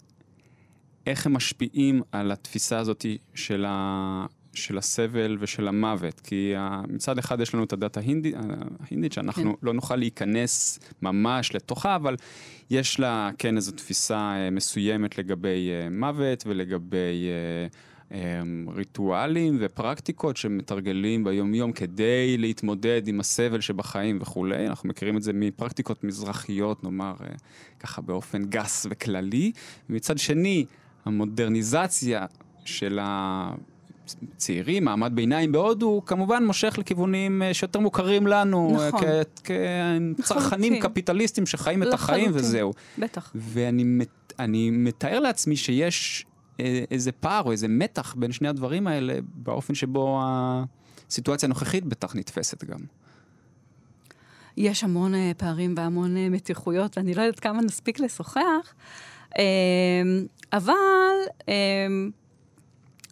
איך 1.06 1.26
הם 1.26 1.32
משפיעים 1.32 2.02
על 2.12 2.32
התפיסה 2.32 2.78
הזאת 2.78 3.06
של, 3.34 3.64
ה... 3.68 4.26
של 4.54 4.78
הסבל 4.78 5.36
ושל 5.40 5.68
המוות? 5.68 6.20
כי 6.20 6.52
ה- 6.56 6.82
מצד 6.88 7.18
אחד 7.18 7.40
יש 7.40 7.54
לנו 7.54 7.64
את 7.64 7.72
הדת 7.72 7.96
ההינדית, 7.96 8.34
ההינדית 8.80 9.12
שאנחנו 9.12 9.52
כן. 9.56 9.66
לא 9.66 9.72
נוכל 9.72 9.96
להיכנס 9.96 10.78
ממש 11.02 11.54
לתוכה, 11.54 11.96
אבל 11.96 12.16
יש 12.70 13.00
לה 13.00 13.30
כן 13.38 13.56
איזו 13.56 13.72
תפיסה 13.72 14.16
אה, 14.36 14.50
מסוימת 14.50 15.18
לגבי 15.18 15.70
אה, 15.70 15.90
מוות 15.90 16.44
ולגבי 16.46 17.28
אה, 17.28 17.66
אה, 18.12 18.40
ריטואלים 18.74 19.56
ופרקטיקות 19.60 20.36
שמתרגלים 20.36 21.24
ביום-יום 21.24 21.72
כדי 21.72 22.36
להתמודד 22.38 23.08
עם 23.08 23.20
הסבל 23.20 23.60
שבחיים 23.60 24.18
וכולי. 24.20 24.66
אנחנו 24.68 24.88
מכירים 24.88 25.16
את 25.16 25.22
זה 25.22 25.32
מפרקטיקות 25.32 26.04
מזרחיות, 26.04 26.84
נאמר 26.84 27.14
אה, 27.20 27.26
ככה 27.80 28.02
באופן 28.02 28.44
גס 28.44 28.86
וכללי. 28.90 29.52
מצד 29.88 30.18
שני, 30.18 30.64
המודרניזציה 31.04 32.26
של 32.64 32.98
הצעירים, 34.36 34.84
מעמד 34.84 35.12
ביניים 35.14 35.52
בהודו, 35.52 36.02
כמובן 36.06 36.44
מושך 36.44 36.74
לכיוונים 36.78 37.42
אה, 37.42 37.54
שיותר 37.54 37.80
מוכרים 37.80 38.26
לנו, 38.26 38.80
אה, 38.80 38.88
נכון. 38.88 39.00
כצרכנים 39.44 40.72
לחלוטין. 40.72 40.80
קפיטליסטים 40.80 41.46
שחיים 41.46 41.82
את 41.82 41.92
החיים 41.92 42.24
לחלוטין. 42.30 42.44
וזהו. 42.46 42.72
בטח. 42.98 43.32
ואני 43.34 43.84
מת- 43.84 44.32
אני 44.38 44.70
מתאר 44.70 45.20
לעצמי 45.20 45.56
שיש 45.56 46.26
אה, 46.60 46.84
איזה 46.90 47.12
פער 47.12 47.42
או 47.44 47.52
איזה 47.52 47.68
מתח 47.68 48.14
בין 48.18 48.32
שני 48.32 48.48
הדברים 48.48 48.86
האלה, 48.86 49.14
באופן 49.34 49.74
שבו 49.74 50.20
הסיטואציה 50.22 51.46
הנוכחית 51.46 51.84
בטח 51.84 52.16
נתפסת 52.16 52.64
גם. 52.64 52.78
יש 54.56 54.84
המון 54.84 55.12
פערים 55.36 55.74
והמון 55.76 56.16
מתיחויות, 56.30 56.98
ואני 56.98 57.14
לא 57.14 57.22
יודעת 57.22 57.40
כמה 57.40 57.62
נספיק 57.62 58.00
לשוחח, 58.00 58.74
אבל 60.52 60.72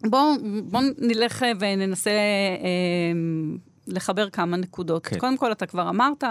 בואו 0.09 0.33
בוא 0.63 0.81
נלך 0.97 1.43
אה, 1.43 1.51
וננסה 1.59 2.09
אה, 2.11 3.11
לחבר 3.87 4.29
כמה 4.29 4.57
נקודות. 4.57 5.07
כן. 5.07 5.17
קודם 5.19 5.37
כל, 5.37 5.51
אתה 5.51 5.65
כבר 5.65 5.89
אמרת, 5.89 6.23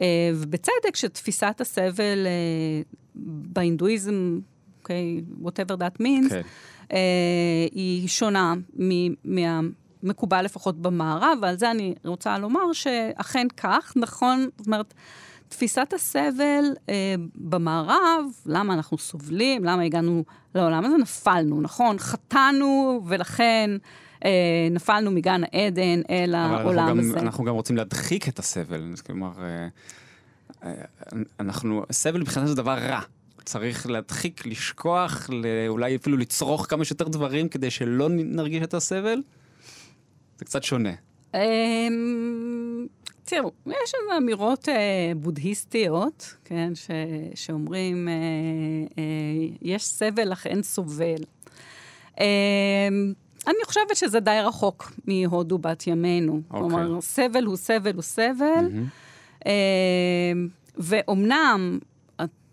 אה, 0.00 0.30
ובצדק, 0.34 0.96
שתפיסת 0.96 1.60
הסבל 1.60 2.26
אה, 2.26 2.82
בהינדואיזם, 3.52 4.38
אוקיי, 4.78 5.20
whatever 5.42 5.76
that 5.78 6.02
means, 6.02 6.28
כן. 6.30 6.40
אה, 6.92 6.98
היא 7.72 8.08
שונה 8.08 8.54
מ- 8.80 9.14
מהמקובל 10.02 10.44
לפחות 10.44 10.82
במערב, 10.82 11.38
ועל 11.42 11.58
זה 11.58 11.70
אני 11.70 11.94
רוצה 12.04 12.38
לומר 12.38 12.72
שאכן 12.72 13.46
כך, 13.56 13.92
נכון, 13.96 14.48
זאת 14.58 14.66
אומרת, 14.66 14.94
תפיסת 15.48 15.92
הסבל 15.92 16.64
אה, 16.88 17.14
במערב, 17.34 18.24
למה 18.46 18.74
אנחנו 18.74 18.98
סובלים, 18.98 19.64
למה 19.64 19.82
הגענו 19.82 20.24
לעולם 20.54 20.84
הזה, 20.84 20.96
נפלנו, 20.96 21.60
נכון? 21.60 21.98
חטאנו, 21.98 23.02
ולכן 23.06 23.70
אה, 24.24 24.68
נפלנו 24.70 25.10
מגן 25.10 25.40
העדן 25.52 26.00
אל 26.10 26.34
העולם 26.34 26.88
גם, 26.88 26.98
הזה. 26.98 27.18
אנחנו 27.18 27.44
גם 27.44 27.54
רוצים 27.54 27.76
להדחיק 27.76 28.28
את 28.28 28.38
הסבל, 28.38 28.94
כלומר, 29.06 29.32
אה, 29.38 29.68
אה, 30.64 30.72
אנחנו, 31.40 31.82
סבל 31.92 32.20
מבחינתנו 32.20 32.48
זה 32.48 32.56
דבר 32.56 32.78
רע. 32.78 33.00
צריך 33.44 33.86
להדחיק, 33.86 34.46
לשכוח, 34.46 35.30
אולי 35.68 35.96
אפילו 35.96 36.16
לצרוך 36.16 36.66
כמה 36.68 36.84
שיותר 36.84 37.08
דברים 37.08 37.48
כדי 37.48 37.70
שלא 37.70 38.08
נרגיש 38.08 38.62
את 38.62 38.74
הסבל. 38.74 39.22
זה 40.38 40.44
קצת 40.44 40.62
שונה. 40.62 40.90
תראו, 43.28 43.50
יש 43.66 43.92
איזה 44.02 44.16
אמירות 44.16 44.68
אה, 44.68 45.12
בודהיסטיות, 45.16 46.34
כן, 46.44 46.74
ש, 46.74 46.90
שאומרים, 47.34 48.08
אה, 48.08 48.12
אה, 48.98 49.56
יש 49.62 49.84
סבל 49.84 50.32
אך 50.32 50.46
אין 50.46 50.62
סובל. 50.62 51.22
אה, 52.20 52.88
אני 53.46 53.64
חושבת 53.66 53.96
שזה 53.96 54.20
די 54.20 54.38
רחוק 54.44 54.92
מהודו 55.04 55.58
בת 55.58 55.86
ימינו. 55.86 56.40
אוקיי. 56.50 56.60
כלומר, 56.60 57.00
סבל 57.00 57.44
הוא 57.44 57.56
סבל 57.56 57.94
הוא 57.94 58.02
סבל. 58.02 58.70
אה, 59.46 59.52
ואומנם 60.76 61.78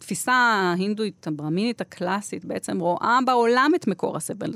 התפיסה 0.04 0.34
ההינדואית 0.34 1.28
הברמינית 1.28 1.82
הקלאסית 1.82 2.46
בעצם 2.46 2.80
רואה 2.80 3.20
בעולם 3.26 3.72
את 3.76 3.88
מקור 3.88 4.18
הסבל. 4.18 4.52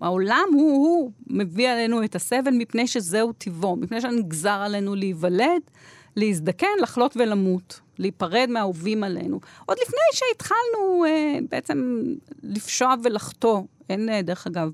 העולם 0.00 0.48
הוא, 0.52 0.72
הוא 0.72 1.12
מביא 1.26 1.68
עלינו 1.68 2.04
את 2.04 2.14
הסבל 2.14 2.50
מפני 2.50 2.86
שזהו 2.86 3.32
טיבו, 3.32 3.76
מפני 3.76 4.00
שנגזר 4.00 4.50
עלינו 4.50 4.94
להיוולד, 4.94 5.62
להזדקן, 6.16 6.66
לחלות 6.82 7.16
ולמות, 7.16 7.80
להיפרד 7.98 8.46
מהאהובים 8.50 9.04
עלינו. 9.04 9.40
עוד 9.66 9.78
לפני 9.82 10.00
שהתחלנו 10.12 11.04
אה, 11.04 11.38
בעצם 11.50 12.02
לפשוע 12.42 12.94
ולחטוא, 13.04 13.62
אין 13.90 14.08
אה, 14.08 14.22
דרך 14.22 14.46
אגב 14.46 14.72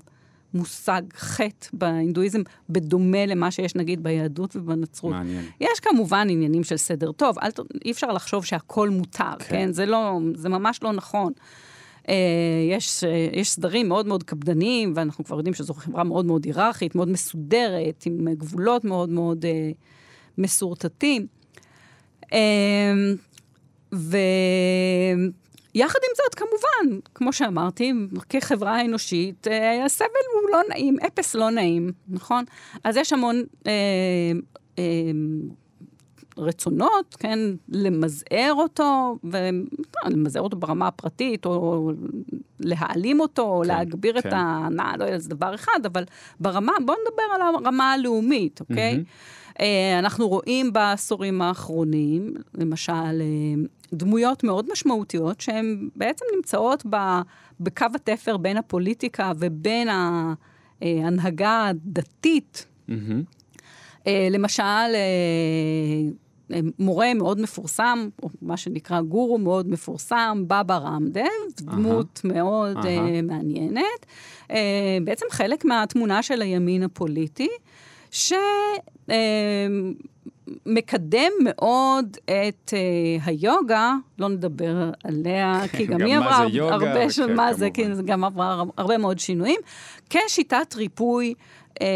מושג 0.53 1.01
חטא 1.15 1.67
בהינדואיזם, 1.73 2.41
בדומה 2.69 3.25
למה 3.25 3.51
שיש 3.51 3.75
נגיד 3.75 4.03
ביהדות 4.03 4.55
ובנצרות. 4.55 5.13
מעניין. 5.13 5.45
יש 5.61 5.79
כמובן 5.79 6.27
עניינים 6.29 6.63
של 6.63 6.77
סדר 6.77 7.11
טוב, 7.11 7.39
אל, 7.39 7.49
אי 7.85 7.91
אפשר 7.91 8.11
לחשוב 8.11 8.45
שהכל 8.45 8.89
מותר, 8.89 9.23
כן? 9.39 9.45
כן? 9.49 9.73
זה, 9.73 9.85
לא, 9.85 10.19
זה 10.35 10.49
ממש 10.49 10.79
לא 10.83 10.91
נכון. 10.91 11.33
אה, 12.09 12.15
יש, 12.71 13.03
אה, 13.03 13.27
יש 13.33 13.49
סדרים 13.51 13.87
מאוד 13.87 14.07
מאוד 14.07 14.23
קפדניים, 14.23 14.93
ואנחנו 14.95 15.23
כבר 15.23 15.37
יודעים 15.37 15.53
שזו 15.53 15.73
חברה 15.73 16.03
מאוד 16.03 16.25
מאוד 16.25 16.45
היררכית, 16.45 16.95
מאוד 16.95 17.09
מסודרת, 17.09 18.03
עם 18.05 18.33
גבולות 18.33 18.83
מאוד 18.83 19.09
מאוד 19.09 19.45
אה, 19.45 19.71
מסורטטים. 20.37 21.27
אה, 22.33 22.93
ויחד 25.77 25.99
עם 26.03 26.15
זאת, 26.15 26.35
כמובן, 26.35 26.99
כמו 27.15 27.33
שאמרתי, 27.33 27.93
כחברה 28.29 28.81
אנושית, 28.81 29.47
אה, 29.47 29.85
הסבל 29.85 30.05
הוא 30.33 30.49
לא 30.51 30.61
נעים, 30.69 30.97
אפס 31.07 31.35
לא 31.35 31.49
נעים, 31.49 31.91
נכון? 32.07 32.43
אז 32.83 32.97
יש 32.97 33.13
המון 33.13 33.43
אה, 33.67 33.71
אה, 34.79 34.83
רצונות, 36.37 37.15
כן, 37.19 37.39
למזער 37.69 38.53
אותו, 38.53 39.17
ולמזער 39.23 40.43
אותו 40.43 40.57
ברמה 40.57 40.87
הפרטית, 40.87 41.45
או 41.45 41.91
להעלים 42.59 43.19
אותו, 43.19 43.41
או 43.41 43.61
כן, 43.61 43.67
להגביר 43.67 44.21
כן. 44.21 44.29
את 44.29 44.33
ההנאה, 44.33 44.97
לא 44.97 45.03
יודע, 45.03 45.17
זה 45.19 45.29
דבר 45.29 45.55
אחד, 45.55 45.79
אבל 45.85 46.03
ברמה, 46.39 46.71
בואו 46.85 46.97
נדבר 47.07 47.23
על 47.35 47.41
הרמה 47.65 47.91
הלאומית, 47.93 48.59
אוקיי? 48.59 49.03
אה, 49.59 49.99
אנחנו 49.99 50.27
רואים 50.27 50.73
בעשורים 50.73 51.41
האחרונים, 51.41 52.33
למשל, 52.53 52.91
אה, 52.93 53.63
דמויות 53.93 54.43
מאוד 54.43 54.65
משמעותיות 54.71 55.41
שהן 55.41 55.89
בעצם 55.95 56.25
נמצאות 56.35 56.83
ב, 56.89 56.95
בקו 57.59 57.85
התפר 57.95 58.37
בין 58.37 58.57
הפוליטיקה 58.57 59.31
ובין 59.39 59.89
ה- 59.89 60.33
אה, 60.83 60.99
ההנהגה 61.03 61.67
הדתית. 61.67 62.65
אה, 64.07 64.27
למשל, 64.31 64.63
מורה 66.79 67.13
מאוד 67.13 67.41
מפורסם, 67.41 68.09
או 68.23 68.29
מה 68.41 68.57
שנקרא 68.57 69.01
גורו 69.01 69.37
מאוד 69.37 69.69
מפורסם, 69.69 70.43
בבא 70.47 70.77
רמדב, 70.77 71.21
דמות 71.61 72.21
מאוד 72.23 72.77
אהה. 72.77 72.85
אה, 72.87 73.21
מעניינת. 73.21 74.05
אה, 74.51 74.57
בעצם 75.03 75.25
חלק 75.31 75.65
מהתמונה 75.65 76.23
של 76.23 76.41
הימין 76.41 76.83
הפוליטי, 76.83 77.49
שמקדם 80.65 81.31
מאוד 81.43 82.17
את 82.25 82.73
אה, 82.73 82.79
היוגה, 83.25 83.93
לא 84.19 84.29
נדבר 84.29 84.91
עליה, 85.03 85.61
כי 85.71 85.85
גם 85.85 85.97
גם 85.99 86.05
היא 86.07 86.17
עברה 86.17 86.45
הרבה, 86.73 87.09
ש- 87.09 87.19
כן, 87.19 87.35
מה 87.35 87.53
זה, 87.53 87.69
כי. 87.69 87.95
זה 87.95 88.03
גם 88.03 88.23
עברה 88.23 88.63
הרבה 88.77 88.97
מאוד 88.97 89.19
שינויים, 89.19 89.59
כשיטת 90.09 90.75
ריפוי. 90.75 91.33
אה, 91.81 91.87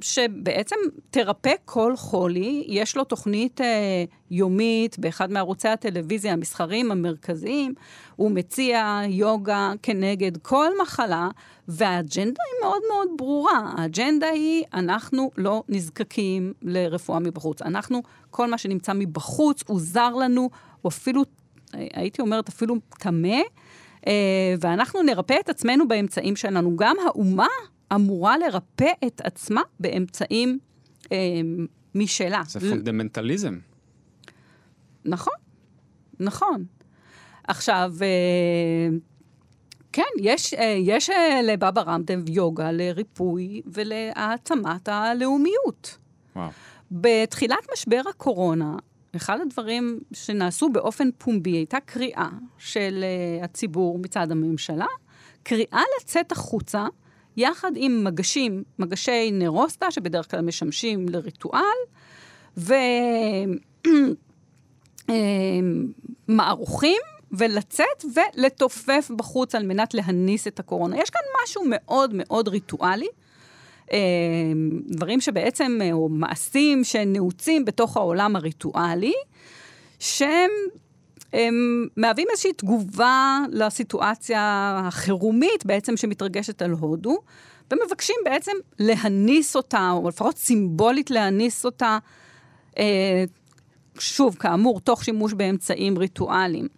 שבעצם 0.00 0.76
תרפא 1.10 1.52
כל 1.64 1.96
חולי, 1.96 2.64
יש 2.68 2.96
לו 2.96 3.04
תוכנית 3.04 3.60
אה, 3.60 4.04
יומית 4.30 4.98
באחד 4.98 5.32
מערוצי 5.32 5.68
הטלוויזיה 5.68 6.32
המסחריים 6.32 6.92
המרכזיים, 6.92 7.74
הוא 8.16 8.30
מציע 8.30 9.00
יוגה 9.08 9.72
כנגד 9.82 10.36
כל 10.36 10.68
מחלה, 10.82 11.28
והאג'נדה 11.68 12.40
היא 12.46 12.62
מאוד 12.62 12.82
מאוד 12.90 13.08
ברורה. 13.16 13.72
האג'נדה 13.76 14.28
היא, 14.28 14.64
אנחנו 14.74 15.30
לא 15.36 15.62
נזקקים 15.68 16.52
לרפואה 16.62 17.18
מבחוץ. 17.18 17.62
אנחנו, 17.62 18.02
כל 18.30 18.50
מה 18.50 18.58
שנמצא 18.58 18.92
מבחוץ 18.94 19.62
הוא 19.66 19.80
זר 19.80 20.14
לנו, 20.14 20.50
הוא 20.82 20.90
אפילו, 20.90 21.22
הייתי 21.72 22.22
אומרת, 22.22 22.48
אפילו 22.48 22.74
טמא. 22.98 23.38
אה, 24.06 24.54
ואנחנו 24.60 25.02
נרפא 25.02 25.36
את 25.40 25.48
עצמנו 25.48 25.88
באמצעים 25.88 26.36
שלנו. 26.36 26.76
גם 26.76 26.96
האומה 27.06 27.46
אמורה 27.94 28.38
לרפא 28.38 28.92
את 29.06 29.20
עצמה 29.24 29.62
באמצעים 29.80 30.58
אה, 31.12 31.16
משלה. 31.94 32.42
זה 32.46 32.60
פונדמנטליזם. 32.60 33.58
נכון, 35.04 35.34
נכון. 36.20 36.64
עכשיו, 37.48 37.92
אה, 38.02 38.96
כן, 39.92 40.02
יש, 40.20 40.54
אה, 40.54 40.76
יש 40.80 41.10
אה, 41.10 41.42
לבבא 41.42 41.80
רמדב 41.80 42.28
יוגה 42.28 42.72
לריפוי 42.72 43.62
ולהעצמת 43.66 44.88
הלאומיות. 44.88 45.98
וואו. 46.36 46.50
בתחילת 46.90 47.66
משבר 47.72 48.02
הקורונה, 48.10 48.76
אחד 49.16 49.38
הדברים 49.40 50.00
שנעשו 50.12 50.68
באופן 50.68 51.08
פומבי 51.18 51.50
הייתה 51.50 51.78
קריאה 51.80 52.28
של 52.58 53.04
uh, 53.40 53.44
הציבור 53.44 53.98
מצד 53.98 54.30
הממשלה, 54.30 54.86
קריאה 55.42 55.80
לצאת 56.00 56.32
החוצה, 56.32 56.86
יחד 57.36 57.72
עם 57.76 58.04
מגשים, 58.04 58.62
מגשי 58.78 59.30
נרוסטה, 59.32 59.90
שבדרך 59.90 60.30
כלל 60.30 60.40
משמשים 60.40 61.06
לריטואל, 61.08 61.60
ומערוכים, 66.28 67.00
ולצאת 67.38 68.04
ולתופף 68.14 69.10
בחוץ 69.16 69.54
על 69.54 69.66
מנת 69.66 69.94
להניס 69.94 70.46
את 70.46 70.60
הקורונה. 70.60 70.96
יש 70.98 71.10
כאן 71.10 71.20
משהו 71.42 71.62
מאוד 71.66 72.10
מאוד 72.14 72.48
ריטואלי. 72.48 73.08
אה, 73.92 73.98
דברים 74.86 75.20
שבעצם, 75.20 75.78
או 75.92 76.08
מעשים 76.08 76.84
שנעוצים 76.84 77.64
בתוך 77.64 77.96
העולם 77.96 78.36
הריטואלי, 78.36 79.14
שהם 79.98 80.50
הם 81.34 81.86
מהווים 81.96 82.26
איזושהי 82.30 82.52
תגובה 82.52 83.38
לסיטואציה 83.52 84.74
החירומית 84.84 85.66
בעצם 85.66 85.96
שמתרגשת 85.96 86.62
על 86.62 86.70
הודו, 86.70 87.18
ומבקשים 87.72 88.16
בעצם 88.24 88.52
להניס 88.78 89.56
אותה, 89.56 89.90
או 89.92 90.08
לפחות 90.08 90.36
סימבולית 90.36 91.10
להניס 91.10 91.64
אותה, 91.64 91.98
אה, 92.78 93.24
שוב, 93.98 94.36
כאמור, 94.38 94.80
תוך 94.80 95.04
שימוש 95.04 95.32
באמצעים 95.32 95.98
ריטואליים. 95.98 96.68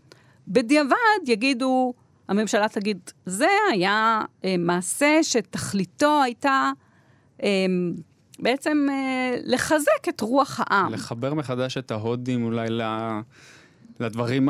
בדיעבד 0.49 0.97
יגידו, 1.27 1.95
הממשלה 2.29 2.69
תגיד, 2.69 2.99
זה 3.27 3.49
היה 3.73 4.23
אה, 4.45 4.55
מעשה 4.59 5.19
שתכליתו 5.23 6.23
הייתה 6.23 6.71
אה, 7.43 7.49
בעצם 8.39 8.87
אה, 8.91 9.37
לחזק 9.45 10.09
את 10.09 10.21
רוח 10.21 10.61
העם. 10.63 10.93
לחבר 10.93 11.35
מחדש 11.35 11.79
את 11.79 11.91
ההודים 11.91 12.45
אולי 12.45 12.71
ל... 12.71 12.83
לדברים 14.01 14.49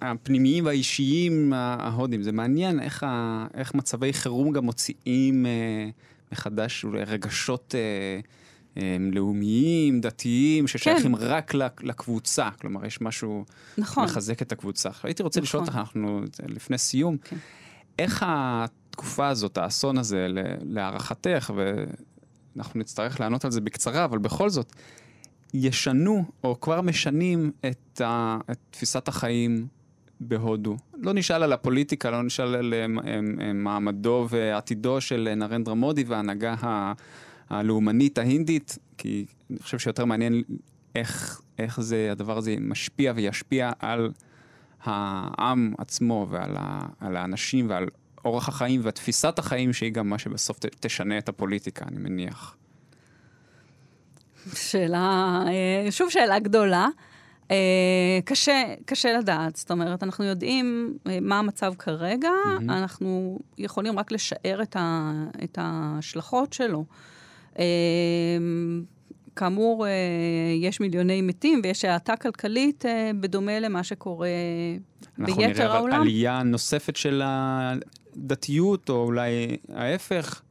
הפנימיים 0.00 0.64
והאישיים 0.66 1.52
ההודים. 1.52 2.22
זה 2.22 2.32
מעניין 2.32 2.80
איך, 2.80 3.02
ה... 3.02 3.46
איך 3.54 3.74
מצבי 3.74 4.12
חירום 4.12 4.52
גם 4.52 4.64
מוציאים 4.64 5.46
אה, 5.46 5.88
מחדש 6.32 6.84
אולי 6.84 7.04
רגשות 7.04 7.74
אה, 7.74 8.20
אה, 8.82 8.96
לאומיים, 9.12 10.00
דתיים, 10.00 10.66
ששייכים 10.66 11.16
כן. 11.16 11.22
רק 11.24 11.54
לק- 11.54 11.82
לקבוצה. 11.84 12.48
כלומר, 12.60 12.86
יש 12.86 13.00
משהו 13.00 13.44
נכון. 13.78 14.04
מחזק 14.04 14.42
את 14.42 14.52
הקבוצה. 14.52 14.88
עכשיו, 14.88 15.06
הייתי 15.08 15.22
רוצה 15.22 15.40
נכון. 15.40 15.48
לשאול 15.48 15.62
אותך, 15.62 15.76
אנחנו 15.76 16.20
לפני 16.48 16.78
סיום, 16.78 17.16
כן. 17.24 17.36
איך 17.98 18.24
התקופה 18.26 19.28
הזאת, 19.28 19.58
האסון 19.58 19.98
הזה, 19.98 20.26
להערכתך, 20.62 21.52
ואנחנו 22.56 22.80
נצטרך 22.80 23.20
לענות 23.20 23.44
על 23.44 23.50
זה 23.50 23.60
בקצרה, 23.60 24.04
אבל 24.04 24.18
בכל 24.18 24.50
זאת, 24.50 24.72
ישנו, 25.54 26.24
או 26.44 26.60
כבר 26.60 26.80
משנים 26.80 27.50
את, 27.66 28.00
ה, 28.00 28.38
את 28.50 28.58
תפיסת 28.70 29.08
החיים 29.08 29.66
בהודו. 30.20 30.76
לא 30.94 31.12
נשאל 31.12 31.42
על 31.42 31.52
הפוליטיקה, 31.52 32.10
לא 32.10 32.22
נשאל 32.22 32.54
על 32.54 32.74
אה, 32.74 32.86
אה, 33.06 33.20
אה, 33.40 33.52
מעמדו 33.52 34.26
ועתידו 34.30 35.00
של 35.00 35.32
נרנדרה 35.36 35.74
מודי 35.74 36.04
וההנהגה 36.04 36.54
ה- 36.62 36.92
הלאומנית 37.50 38.18
ההינדית, 38.18 38.78
כי 38.98 39.26
אני 39.50 39.58
חושב 39.58 39.78
שיותר 39.78 40.04
מעניין 40.04 40.42
איך, 40.94 41.40
איך 41.58 41.80
זה, 41.80 42.08
הדבר 42.12 42.38
הזה 42.38 42.56
משפיע 42.60 43.12
וישפיע 43.16 43.70
על 43.78 44.12
העם 44.82 45.74
עצמו 45.78 46.26
ועל 46.30 46.56
ה, 46.58 46.86
על 47.00 47.16
האנשים 47.16 47.70
ועל 47.70 47.88
אורח 48.24 48.48
החיים 48.48 48.80
ותפיסת 48.84 49.38
החיים, 49.38 49.72
שהיא 49.72 49.92
גם 49.92 50.08
מה 50.08 50.18
שבסוף 50.18 50.58
ת, 50.58 50.66
תשנה 50.80 51.18
את 51.18 51.28
הפוליטיקה, 51.28 51.84
אני 51.88 51.98
מניח. 51.98 52.56
שאלה, 54.52 55.42
אה, 55.46 55.90
שוב 55.90 56.10
שאלה 56.10 56.38
גדולה. 56.38 56.88
אה, 57.50 58.18
קשה, 58.24 58.62
קשה 58.84 59.18
לדעת. 59.18 59.56
זאת 59.56 59.70
אומרת, 59.70 60.02
אנחנו 60.02 60.24
יודעים 60.24 60.96
אה, 61.06 61.18
מה 61.20 61.38
המצב 61.38 61.74
כרגע, 61.78 62.30
מהמם. 62.46 62.70
אנחנו 62.70 63.38
יכולים 63.58 63.98
רק 63.98 64.12
לשער 64.12 64.62
את, 64.62 64.76
ה, 64.76 65.12
את 65.44 65.58
ההשלכות 65.60 66.52
שלו. 66.52 66.84
כאמור, 69.36 69.86
יש 70.60 70.80
מיליוני 70.80 71.22
מתים 71.22 71.60
ויש 71.64 71.84
האטה 71.84 72.16
כלכלית 72.16 72.84
בדומה 73.20 73.60
למה 73.60 73.84
שקורה 73.84 74.28
אנחנו 75.18 75.34
ביתר 75.36 75.48
נראה 75.48 75.66
אבל 75.66 75.76
העולם. 75.76 76.00
עלייה 76.00 76.42
נוספת 76.42 76.96
של 76.96 77.22
הדתיות, 77.24 78.88
או 78.88 79.04
אולי 79.04 79.56
ההפך. 79.74 80.42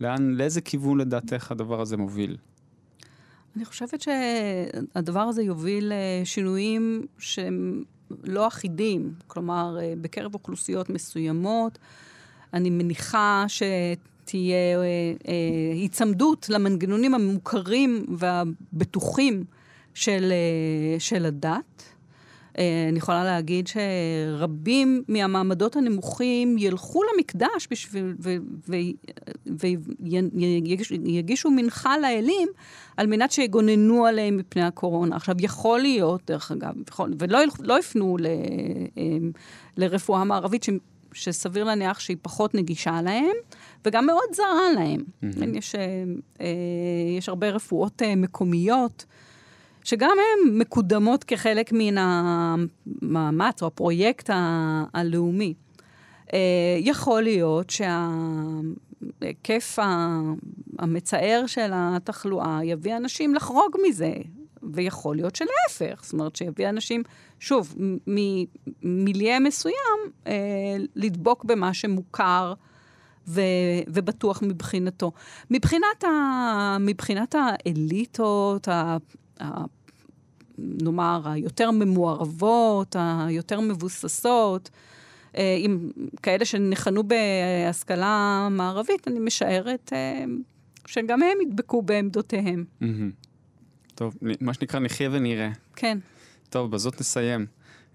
לאן, 0.00 0.30
לאיזה 0.30 0.60
כיוון 0.60 0.98
לדעתך 0.98 1.52
הדבר 1.52 1.80
הזה 1.80 1.96
מוביל? 1.96 2.36
אני 3.56 3.64
חושבת 3.64 4.00
שהדבר 4.00 5.20
הזה 5.20 5.42
יוביל 5.42 5.92
לשינויים 5.94 7.06
שהם 7.18 7.82
לא 8.24 8.46
אחידים. 8.46 9.14
כלומר, 9.26 9.78
אה, 9.80 9.94
בקרב 10.00 10.34
אוכלוסיות 10.34 10.90
מסוימות, 10.90 11.78
אני 12.54 12.70
מניחה 12.70 13.44
שתהיה 13.48 14.78
אה, 14.78 14.84
אה, 15.28 15.72
היצמדות 15.74 16.46
למנגנונים 16.48 17.14
המוכרים 17.14 18.06
והבטוחים 18.18 19.44
של, 19.94 20.32
אה, 20.32 21.00
של 21.00 21.26
הדת. 21.26 21.92
אה, 22.58 22.86
אני 22.88 22.98
יכולה 22.98 23.24
להגיד 23.24 23.68
שרבים 23.68 25.02
מהמעמדות 25.08 25.76
הנמוכים 25.76 26.58
ילכו 26.58 27.02
למקדש 27.02 27.68
בשביל, 27.70 28.14
ויגישו 31.04 31.50
מנחה 31.50 31.98
לאלים 31.98 32.48
על 32.96 33.06
מנת 33.06 33.32
שיגוננו 33.32 34.06
עליהם 34.06 34.36
מפני 34.36 34.62
הקורונה. 34.62 35.16
עכשיו, 35.16 35.34
יכול 35.40 35.80
להיות, 35.80 36.20
דרך 36.26 36.52
אגב, 36.52 36.74
יכול, 36.88 37.14
ולא 37.18 37.38
לא 37.60 37.78
יפנו 37.78 38.16
ל, 38.20 38.26
אה, 38.26 39.02
לרפואה 39.76 40.24
מערבית, 40.24 40.62
ש, 40.62 40.70
שסביר 41.12 41.64
להניח 41.64 42.00
שהיא 42.00 42.16
פחות 42.22 42.54
נגישה 42.54 43.02
להם, 43.02 43.36
וגם 43.84 44.06
מאוד 44.06 44.28
זרה 44.32 44.72
להם. 44.74 45.00
מהמם. 45.22 45.54
יש, 45.54 45.74
אה, 45.74 46.46
יש 47.18 47.28
הרבה 47.28 47.50
רפואות 47.50 48.02
מקומיות. 48.16 49.04
שגם 49.84 50.10
הן 50.10 50.58
מקודמות 50.58 51.24
כחלק 51.24 51.70
מן 51.72 51.94
המאמץ 51.98 53.62
או 53.62 53.66
הפרויקט 53.66 54.30
ה- 54.30 54.84
הלאומי. 54.94 55.54
אה, 56.32 56.38
יכול 56.80 57.22
להיות 57.22 57.70
שההיקף 59.20 59.78
המצער 60.78 61.42
של 61.46 61.70
התחלואה 61.74 62.60
יביא 62.64 62.96
אנשים 62.96 63.34
לחרוג 63.34 63.76
מזה, 63.88 64.12
ויכול 64.62 65.16
להיות 65.16 65.36
שלהפך, 65.36 66.00
זאת 66.04 66.12
אומרת 66.12 66.36
שיביא 66.36 66.68
אנשים, 66.68 67.02
שוב, 67.40 67.74
ממיליה 68.06 69.40
מסוים, 69.40 69.74
אה, 70.26 70.32
לדבוק 70.96 71.44
במה 71.44 71.74
שמוכר. 71.74 72.54
ו- 73.28 73.40
ובטוח 73.88 74.42
מבחינתו. 74.42 75.12
מבחינת, 75.50 76.04
ה- 76.04 76.76
מבחינת 76.80 77.34
האליטות, 77.38 78.68
נאמר, 80.58 81.20
היותר 81.24 81.70
ממוערבות, 81.70 82.96
היותר 82.98 83.60
מבוססות, 83.60 84.70
אה, 85.36 85.56
עם 85.58 85.90
כאלה 86.22 86.44
שניחנו 86.44 87.02
בהשכלה 87.02 88.48
מערבית, 88.50 89.08
אני 89.08 89.18
משערת 89.18 89.92
אה, 89.92 90.24
שגם 90.86 91.22
הם 91.22 91.38
ידבקו 91.48 91.82
בעמדותיהם. 91.82 92.64
מהמם. 92.80 93.10
טוב, 93.94 94.16
מה 94.40 94.54
שנקרא 94.54 94.80
נחיה 94.80 95.08
ונראה. 95.12 95.50
כן, 95.76 95.98
טוב, 96.50 96.70
בזאת 96.70 97.00
נסיים. 97.00 97.46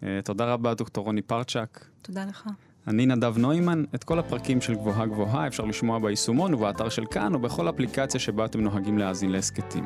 אה, 0.04 0.20
תודה 0.24 0.54
רבה, 0.54 0.74
דוקטור 0.74 1.06
רוני 1.06 1.22
פרצ'ק. 1.22 1.86
תודה 2.02 2.26
לך. 2.26 2.50
אני 2.88 3.06
נדב 3.06 3.38
נוימן, 3.38 3.84
את 3.96 4.04
כל 4.04 4.20
הפרקים 4.20 4.62
של 4.62 4.76
גבוהה 4.76 5.06
גבוהה 5.06 5.48
אפשר 5.48 5.66
לשמוע 5.66 6.00
ביישומון 6.00 6.54
ובאתר 6.54 6.90
של 6.90 7.06
כאן 7.06 7.36
ובכל 7.36 7.70
אפליקציה 7.70 8.20
שבה 8.20 8.46
אתם 8.46 8.62
נוהגים 8.62 8.98
להאזין 8.98 9.32
להסכתים. 9.32 9.84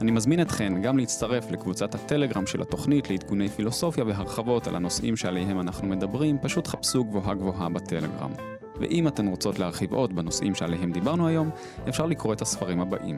אני 0.00 0.10
מזמין 0.10 0.42
אתכן 0.42 0.82
גם 0.82 0.98
להצטרף 0.98 1.50
לקבוצת 1.50 1.94
הטלגרם 1.94 2.46
של 2.46 2.62
התוכנית 2.62 3.10
לעדכוני 3.10 3.48
פילוסופיה 3.48 4.04
והרחבות 4.04 4.66
על 4.66 4.76
הנושאים 4.76 5.16
שעליהם 5.16 5.60
אנחנו 5.60 5.88
מדברים, 5.88 6.38
פשוט 6.42 6.66
חפשו 6.66 7.04
גבוהה 7.04 7.34
גבוהה 7.34 7.68
בטלגרם. 7.68 8.32
ואם 8.80 9.08
אתן 9.08 9.28
רוצות 9.28 9.58
להרחיב 9.58 9.92
עוד 9.92 10.16
בנושאים 10.16 10.54
שעליהם 10.54 10.92
דיברנו 10.92 11.28
היום, 11.28 11.50
אפשר 11.88 12.06
לקרוא 12.06 12.32
את 12.32 12.42
הספרים 12.42 12.80
הבאים. 12.80 13.16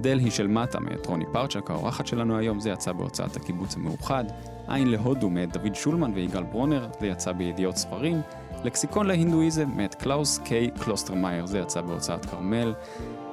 דלהי 0.00 0.30
של 0.30 0.46
מטה 0.46 0.80
מאת 0.80 1.06
רוני 1.06 1.24
פרצ'ק, 1.32 1.70
האורחת 1.70 2.06
שלנו 2.06 2.38
היום, 2.38 2.60
זה 2.60 2.70
יצא 2.70 2.92
בהוצאת 2.92 3.36
הקיבוץ 3.36 3.76
המאוחד. 3.76 4.24
אין-להודו 4.68 5.30
מאת 5.30 5.56
דוד 5.56 5.74
שולמן 5.74 6.12
ויגאל 6.14 6.42
ברונר, 6.42 6.88
זה 7.00 7.06
יצא 7.06 7.32
בידיעות 7.32 7.76
ספרים. 7.76 8.20
לקסיקון 8.66 9.06
להינדואיזם 9.06 9.68
מאת 9.76 9.94
קלאוס 9.94 10.38
קיי 10.38 10.70
קלוסטרמייר, 10.70 11.46
זה 11.46 11.58
יצא 11.58 11.80
בהוצאת 11.80 12.26
כרמל. 12.26 12.74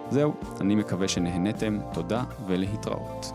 זהו, 0.09 0.33
אני 0.61 0.75
מקווה 0.75 1.07
שנהנתם, 1.07 1.79
תודה 1.93 2.23
ולהתראות. 2.47 3.31